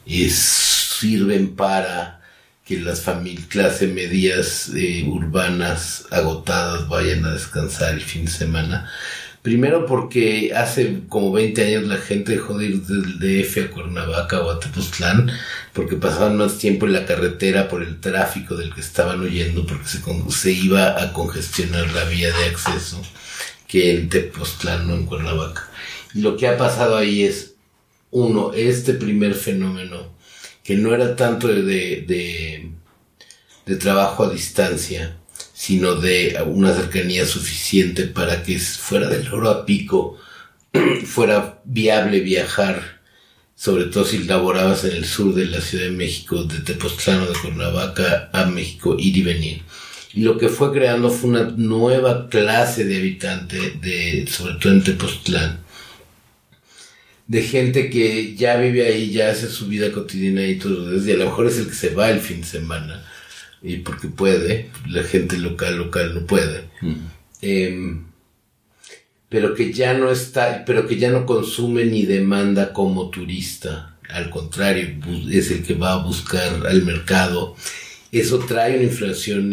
[0.07, 2.21] sirven para
[2.67, 3.07] que las
[3.49, 8.91] clase medias eh, urbanas agotadas vayan a descansar el fin de semana.
[9.43, 14.41] Primero porque hace como 20 años la gente dejó de ir del DF a Cuernavaca
[14.41, 15.31] o a Tepoztlán
[15.73, 19.89] porque pasaban más tiempo en la carretera por el tráfico del que estaban huyendo porque
[19.89, 23.01] se, se iba a congestionar la vía de acceso
[23.67, 25.71] que en Tepoztlán, no en Cuernavaca.
[26.13, 27.55] Y lo que ha pasado ahí es,
[28.11, 30.13] uno, este primer fenómeno,
[30.65, 32.73] que no era tanto de, de,
[33.65, 35.20] de trabajo a distancia,
[35.61, 40.19] sino de una cercanía suficiente para que fuera del oro a pico,
[41.05, 43.03] fuera viable viajar,
[43.57, 47.27] sobre todo si laborabas en el sur de la Ciudad de México, de Tepoztlán o
[47.27, 49.63] de Cuernavaca a México, ir y venir.
[50.15, 54.83] Y lo que fue creando fue una nueva clase de habitante, de, sobre todo en
[54.83, 55.61] Tepoztlán,
[57.27, 61.17] de gente que ya vive ahí, ya hace su vida cotidiana y todo, y a
[61.19, 63.05] lo mejor es el que se va el fin de semana,
[63.63, 66.65] y porque puede, la gente local, local no puede.
[67.43, 68.05] Em,
[69.29, 73.99] pero que ya no está, pero que ya no consume ni demanda como turista.
[74.09, 74.97] Al contrario,
[75.31, 77.55] es el que va a buscar al mercado
[78.13, 79.53] eso trae una inflación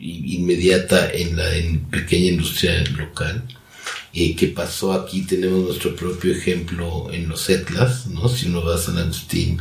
[0.00, 1.44] inmediata en la
[1.90, 3.44] pequeña industria local.
[4.14, 8.28] Eh, que pasó aquí, tenemos nuestro propio ejemplo en los Etlas, ¿no?
[8.28, 9.60] Si uno va a San Agustín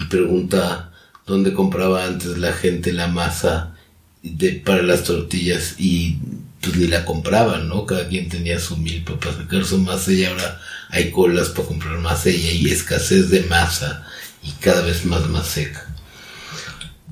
[0.00, 0.92] y pregunta
[1.28, 3.76] dónde compraba antes la gente la masa
[4.22, 6.18] de, para las tortillas y
[6.60, 7.86] pues ni la compraban, ¿no?
[7.86, 11.98] Cada quien tenía su milpa para sacar su masa y ahora hay colas para comprar
[11.98, 14.06] masa y hay escasez de masa
[14.42, 15.86] y cada vez más más seca.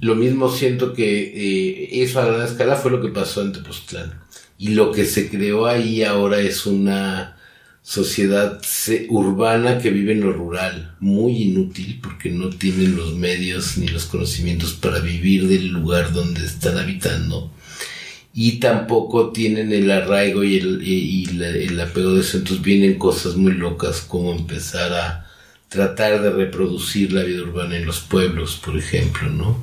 [0.01, 4.21] Lo mismo siento que eh, eso a gran escala fue lo que pasó en Tepoztlán.
[4.59, 7.36] Y lo que se creó ahí ahora es una
[7.87, 8.61] sociedad
[9.09, 14.07] urbana que vive en lo rural, muy inútil porque no tienen los medios ni los
[14.07, 17.53] conocimientos para vivir del lugar donde están habitando
[18.35, 23.37] y tampoco tienen el arraigo y el, y, el apego de eso, entonces vienen cosas
[23.37, 25.27] muy locas como empezar a
[25.69, 29.63] tratar de reproducir la vida urbana en los pueblos, por ejemplo, ¿no?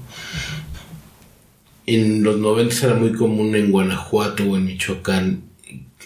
[1.85, 5.43] En los 90 era muy común en Guanajuato o en Michoacán,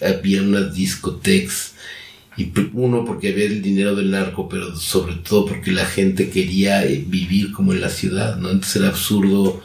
[0.02, 1.76] había unas discotecas,
[2.38, 6.86] y uno porque había el dinero del narco, pero sobre todo porque la gente quería
[6.86, 8.52] eh, vivir como en la ciudad, ¿no?
[8.52, 9.64] Entonces era absurdo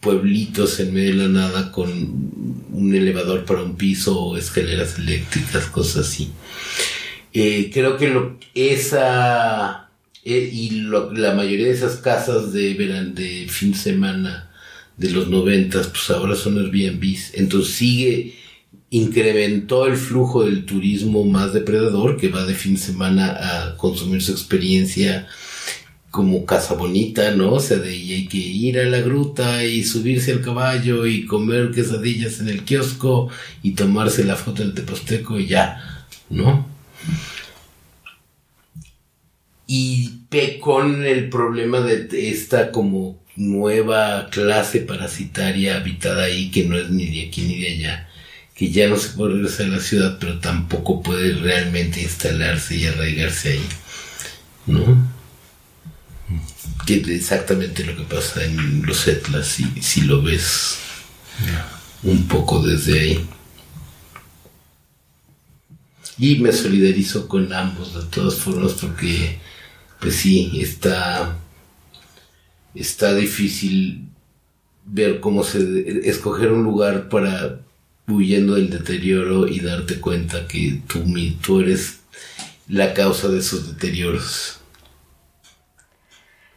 [0.00, 5.66] pueblitos en medio de la nada con un elevador para un piso o escaleras eléctricas,
[5.66, 6.30] cosas así.
[7.32, 9.90] Eh, creo que esa
[10.24, 14.50] eh, y la mayoría de esas casas de, de fin de semana
[14.96, 17.34] de los noventas, pues ahora son Airbnbs.
[17.34, 18.34] Entonces sigue,
[18.90, 24.22] incrementó el flujo del turismo más depredador que va de fin de semana a consumir
[24.22, 25.26] su experiencia
[26.10, 27.54] como casa bonita, ¿no?
[27.54, 31.26] O sea, de y hay que ir a la gruta y subirse al caballo y
[31.26, 33.28] comer quesadillas en el kiosco
[33.62, 36.66] y tomarse la foto en el teposteco y ya, ¿no?
[39.66, 40.16] Y
[40.60, 47.06] con el problema de esta como nueva clase parasitaria habitada ahí que no es ni
[47.06, 48.08] de aquí ni de allá,
[48.56, 52.86] que ya no se puede regresar a la ciudad, pero tampoco puede realmente instalarse y
[52.86, 53.68] arraigarse ahí,
[54.66, 55.14] ¿no?
[56.86, 60.78] Que es exactamente lo que pasa en los Etlas, si, si lo ves
[62.02, 63.28] un poco desde ahí.
[66.18, 69.38] Y me solidarizo con ambos de todas formas porque,
[70.00, 71.36] pues sí, está,
[72.74, 74.08] está difícil
[74.86, 77.65] ver cómo se escoger un lugar para
[78.08, 81.04] huyendo del deterioro y darte cuenta que tú,
[81.42, 82.00] tú eres
[82.68, 84.60] la causa de esos deterioros.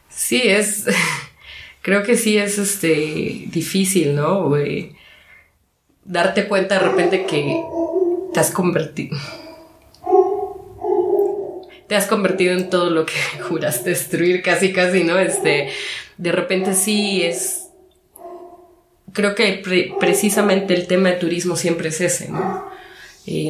[0.10, 0.86] Sí, es,
[1.82, 4.52] creo que sí es este difícil, ¿no?
[6.04, 7.62] darte cuenta de repente que
[8.34, 9.18] te has convertido
[11.90, 13.14] te has convertido en todo lo que
[13.50, 15.20] juras destruir casi casi, ¿no?
[15.20, 15.70] Este,
[16.18, 17.69] de repente sí es
[19.14, 19.62] creo que
[20.00, 22.70] precisamente el tema de turismo siempre es ese, ¿no?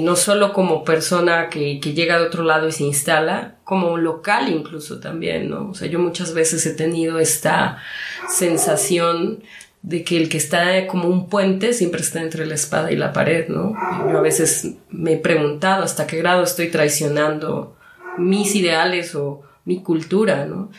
[0.01, 4.49] no solo como persona que, que, llega de otro lado y se instala, como local
[4.49, 5.70] incluso también, ¿no?
[5.70, 7.82] O sea, yo muchas veces he tenido esta
[8.28, 9.41] sensación
[9.82, 13.14] de que el que está como un puente siempre está entre la espada y la
[13.14, 13.74] pared, ¿no?
[14.12, 17.78] Yo a veces me he preguntado hasta qué grado estoy traicionando
[18.18, 20.72] mis ideales o mi cultura, ¿no?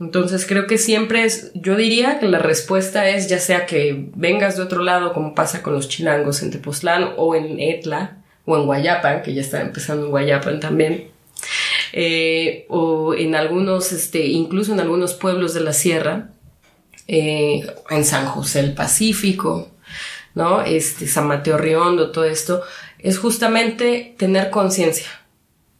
[0.00, 4.56] Entonces creo que siempre es, yo diría que la respuesta es ya sea que vengas
[4.56, 8.66] de otro lado, como pasa con los chilangos en Tepoztlán o en Etla o en
[8.66, 11.10] Guayapan, que ya está empezando en Guayapan también,
[11.92, 16.30] eh, o en algunos, este, incluso en algunos pueblos de la sierra,
[17.06, 19.70] eh, en San José el Pacífico,
[20.34, 20.62] ¿no?
[20.62, 22.62] Este, San Mateo Riondo, todo esto,
[22.98, 25.06] es justamente tener conciencia,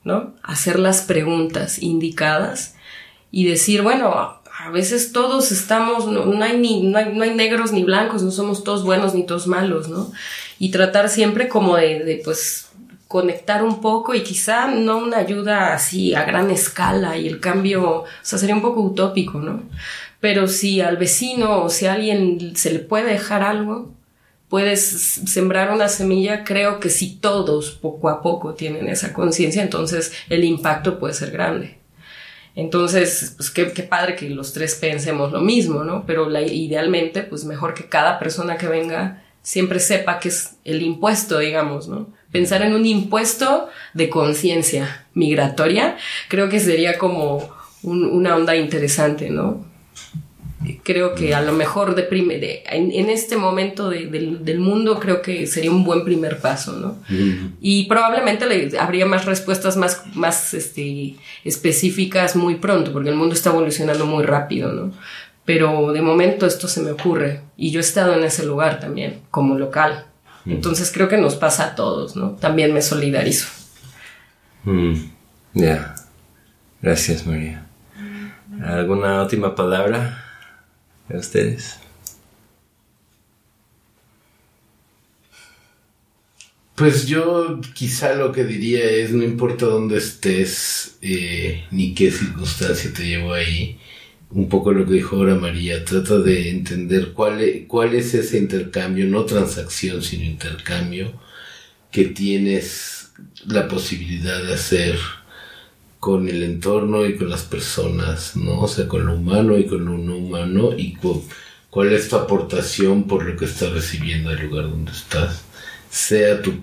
[0.05, 0.35] ¿no?
[0.43, 2.74] Hacer las preguntas indicadas
[3.35, 7.73] y decir, bueno, a veces todos estamos, no, hay ni, no hay, no hay, negros
[7.73, 10.13] ni blancos, no somos todos buenos ni todos malos, ¿no?
[10.61, 12.69] Y tratar siempre como de, de, pues,
[13.09, 18.03] conectar un poco y quizá no una ayuda así a gran escala y el cambio,
[18.03, 19.65] o sea, sería un poco utópico, ¿no?
[20.21, 23.93] Pero si al vecino o si a alguien se le puede dejar algo,
[24.49, 24.81] puedes
[25.27, 30.45] sembrar una semilla, creo que si todos poco a poco tienen esa conciencia, entonces el
[30.45, 31.84] impacto puede ser grande.
[32.57, 36.05] Entonces, pues qué, padre que los tres pensemos lo mismo, ¿no?
[36.07, 40.83] Pero la, idealmente, pues mejor que cada persona que venga siempre sepa que es el
[40.83, 42.09] impuesto, digamos, ¿no?
[42.31, 45.97] Pensar en un impuesto de conciencia migratoria,
[46.29, 47.49] creo que sería como
[47.83, 49.74] una onda interesante, ¿no?
[50.83, 55.85] Creo que a lo mejor de, en, este momento del, mundo creo que sería un
[55.85, 56.99] buen primer paso, ¿no?
[57.61, 63.35] Y probablemente le, habría más respuestas más, más este, específicas muy pronto, porque el mundo
[63.35, 64.93] está evolucionando muy rápido, ¿no?
[65.45, 69.21] Pero de momento esto se me ocurre y yo he estado en ese lugar también,
[69.31, 70.07] como local.
[70.47, 72.33] Entonces creo que nos pasa a todos, ¿no?
[72.33, 73.49] También me solidarizo.
[75.55, 75.95] Ya.
[76.85, 77.65] Gracias, María.
[78.63, 80.23] ¿Alguna última palabra?
[81.13, 81.79] A ustedes?
[86.75, 92.93] Pues yo quizá lo que diría es, no importa dónde estés, eh, ni qué circunstancia
[92.93, 93.79] te llevó ahí,
[94.31, 98.39] un poco lo que dijo ahora María, trata de entender cuál, e, cuál es ese
[98.39, 101.13] intercambio, no transacción, sino intercambio,
[101.93, 103.13] que tienes
[103.47, 104.99] la posibilidad de hacer
[106.05, 108.61] con el entorno y con las personas, ¿no?
[108.61, 110.99] O sea, con lo humano y con lo no humano y
[111.71, 115.45] cuál es tu aportación por lo que estás recibiendo al lugar donde estás,
[115.89, 116.57] sea tu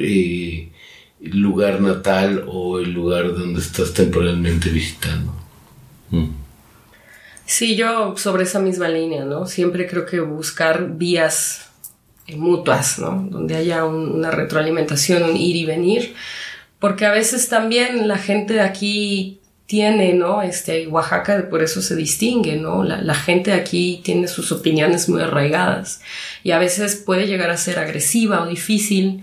[0.00, 0.72] eh,
[1.20, 5.34] lugar natal o el lugar donde estás temporalmente visitando.
[6.08, 6.30] Mm.
[7.44, 9.44] Sí, yo sobre esa misma línea, ¿no?
[9.44, 11.68] Siempre creo que buscar vías
[12.34, 13.26] mutuas, ¿no?
[13.28, 16.14] Donde haya una retroalimentación, un ir y venir
[16.82, 20.42] porque a veces también la gente de aquí tiene, ¿no?
[20.42, 22.82] Este, Oaxaca por eso se distingue, ¿no?
[22.82, 26.00] La, gente de aquí tiene sus opiniones muy arraigadas
[26.42, 29.22] y a veces puede llegar a ser agresiva o difícil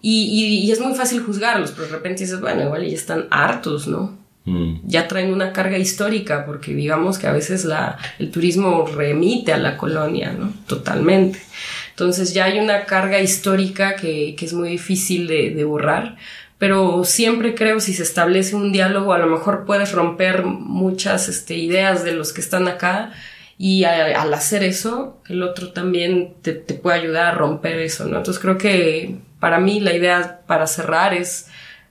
[0.00, 4.16] y, es muy fácil juzgarlos, pero de repente dices, bueno, igual ya están hartos, ¿no?
[4.46, 4.76] Mm.
[4.84, 9.58] Ya traen una carga histórica porque digamos que a veces la, el turismo remite a
[9.58, 10.54] la colonia, ¿no?
[10.66, 11.38] Totalmente.
[11.90, 16.16] Entonces ya hay una carga histórica que, es muy difícil de borrar
[16.62, 21.56] pero siempre creo si se establece un diálogo, a lo mejor puedes romper muchas este,
[21.56, 23.10] ideas de los que están acá
[23.58, 28.18] y al hacer eso, el otro también te, te, puede ayudar a romper eso, ¿no?
[28.18, 31.48] Entonces creo que para mí la idea para cerrar es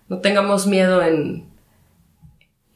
[0.08, 1.44] no tengamos miedo en...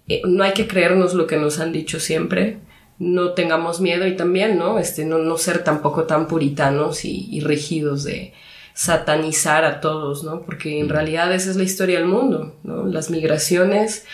[0.10, 2.58] Eh, no hay que creernos lo que nos han dicho siempre,
[3.00, 4.80] no tengamos miedo y también, ¿no?
[4.80, 8.34] Este, no, no ser tampoco tan puritanos y, y rígidos de
[8.76, 10.42] satanizar a todos, ¿no?
[10.42, 12.86] Porque en realidad esa es la historia del mundo, ¿no?
[12.86, 14.06] Las migraciones,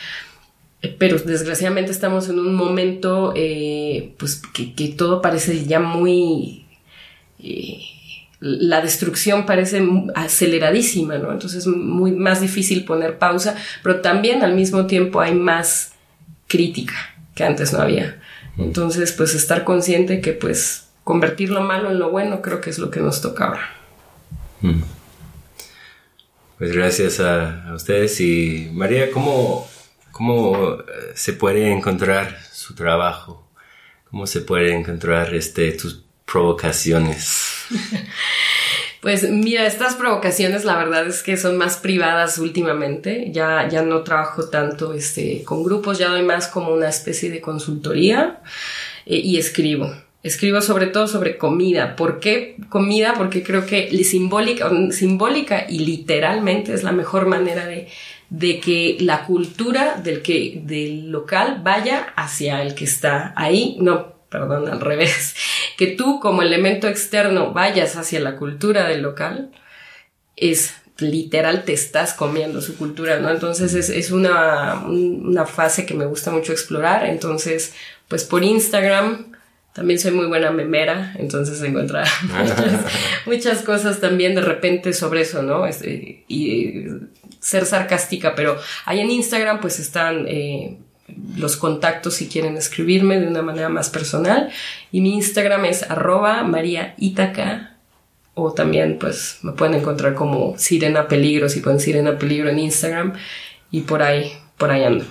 [1.00, 6.68] pero desgraciadamente estamos en un momento eh, pues que, que, todo parece ya muy
[7.40, 7.80] eh,
[8.40, 9.84] la destrucción parece
[10.14, 11.32] aceleradísima, ¿no?
[11.32, 15.94] Entonces es muy más difícil poner pausa, pero también al mismo tiempo hay más
[16.48, 16.94] crítica
[17.34, 18.22] que antes no había.
[18.60, 22.78] Entonces, pues estar consciente que pues convertir lo malo en lo bueno creo que es
[22.78, 23.81] lo que nos toca ahora.
[26.58, 29.68] Pues gracias a, a ustedes y María, ¿cómo,
[30.12, 33.48] ¿Cómo eh, se puede encontrar su trabajo?
[34.10, 37.66] ¿Cómo se puede encontrar este, tus provocaciones?
[39.02, 43.32] Pues mira, estas provocaciones la verdad es que son más privadas últimamente.
[43.32, 47.42] Ya, ya no trabajo tanto este, con grupos, ya doy más como una especie de
[47.42, 48.44] consultoría
[49.08, 49.92] eh, y escribo.
[50.24, 51.96] Escribo sobre todo sobre comida.
[51.96, 53.16] ¿Por qué comida?
[53.18, 57.88] Porque creo que simbólica, simbólica y literalmente es la mejor manera de,
[58.30, 64.14] de que la cultura del, que, del local vaya hacia el que está ahí, no,
[64.30, 65.36] perdón, al revés,
[65.78, 69.52] que tú como elemento externo vayas hacia la cultura del local,
[70.36, 73.32] es literal te estás comiendo su cultura, ¿no?
[73.32, 77.74] Entonces es, es una, una fase que me gusta mucho explorar, entonces
[78.08, 79.31] pues por Instagram
[79.74, 82.86] también soy muy buena memera, entonces encontrar muchas,
[83.26, 85.66] muchas, cosas también de repente sobre eso, ¿no?
[85.66, 86.86] Este, y
[87.40, 90.78] ser sarcástica, pero ahí en Instagram pues están eh,
[91.38, 94.50] los contactos si quieren escribirme de una manera más personal
[94.92, 97.78] y mi Instagram es arroba María Itaca
[98.34, 103.14] o también pues me pueden encontrar como Sirena Peligro si ponen Sirena Peligro en Instagram
[103.72, 105.06] y por ahí, por ahí ando.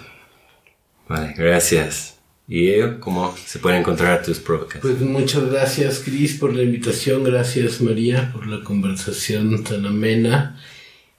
[1.09, 2.10] Vale, gracias.
[2.53, 4.99] ¿Y cómo se puede encontrar tus provocaciones?
[4.99, 7.23] Pues muchas gracias, Cris, por la invitación.
[7.23, 10.61] Gracias, María, por la conversación tan amena.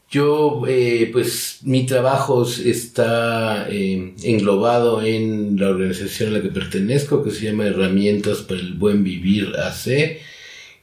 [0.10, 7.24] Yo, eh, pues, mi trabajo está eh, englobado en la organización a la que pertenezco,
[7.24, 10.20] que se llama Herramientas para el Buen Vivir AC.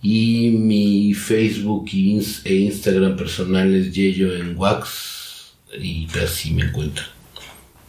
[0.01, 7.03] y mi Facebook e Instagram personal es Yello en Wax y así me encuentro.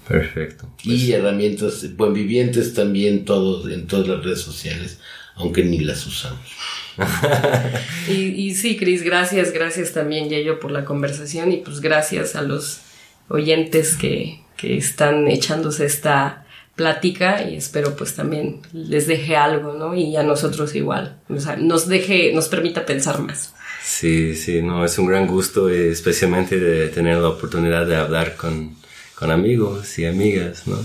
[0.06, 0.68] Perfecto.
[0.82, 4.98] y pues herramientas buen vivientes también todos en todas las redes sociales,
[5.36, 6.40] aunque ni las usamos.
[8.08, 12.42] y, y, sí, Cris, gracias, gracias también, Yello, por la conversación y pues gracias a
[12.42, 12.80] los
[13.28, 16.44] oyentes que, que están echándose esta
[16.80, 19.94] plática y espero pues también les deje algo, ¿no?
[19.94, 23.52] Y a nosotros igual, o sea, nos deje, nos permita pensar más.
[23.84, 28.76] Sí, sí, no, es un gran gusto, especialmente de tener la oportunidad de hablar con,
[29.14, 30.78] con amigos y amigas, ¿no?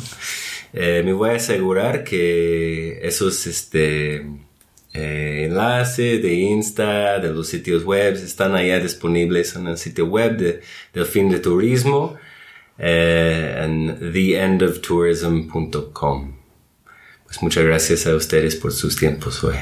[0.74, 4.16] Eh, me voy a asegurar que esos este,
[4.94, 10.36] eh, enlaces de Insta, de los sitios web, están allá disponibles en el sitio web
[10.36, 10.62] de,
[10.94, 12.18] del fin de turismo
[12.78, 16.36] eh, en theendoftourism.com.
[17.26, 19.56] Pues muchas gracias a ustedes por sus tiempos hoy.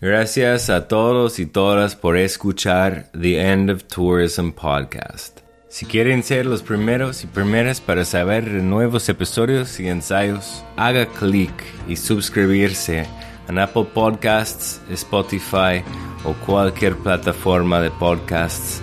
[0.00, 5.40] Gracias a todos y todas por escuchar The End of Tourism Podcast.
[5.68, 11.06] Si quieren ser los primeros y primeras para saber de nuevos episodios y ensayos, haga
[11.06, 11.52] clic
[11.88, 13.06] y suscribirse
[13.48, 15.82] en Apple Podcasts, Spotify
[16.24, 18.82] o cualquier plataforma de podcasts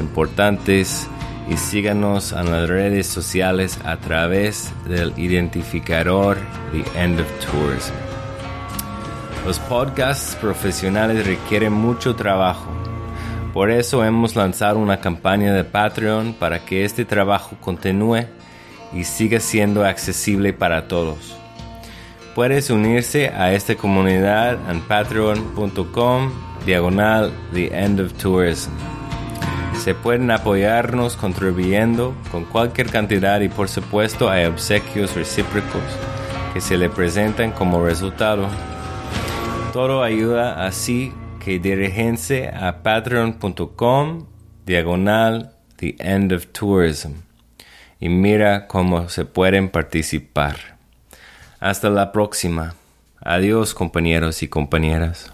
[0.00, 1.08] importantes
[1.48, 6.38] y síganos en las redes sociales a través del identificador
[6.72, 7.92] The End of Tourism.
[9.46, 12.70] Los podcasts profesionales requieren mucho trabajo.
[13.52, 18.26] Por eso hemos lanzado una campaña de Patreon para que este trabajo continúe
[18.92, 21.36] y siga siendo accesible para todos.
[22.34, 26.30] Puedes unirse a esta comunidad en patreon.com
[26.64, 28.70] diagonal The End of Tourism.
[29.80, 35.82] Se pueden apoyarnos contribuyendo con cualquier cantidad y por supuesto hay obsequios recíprocos
[36.52, 38.46] que se le presentan como resultado.
[39.72, 44.26] Todo ayuda así que diríjense a patreon.com
[44.66, 47.12] diagonal the end of tourism
[47.98, 50.76] y mira cómo se pueden participar.
[51.58, 52.74] Hasta la próxima.
[53.18, 55.32] Adiós compañeros y compañeras.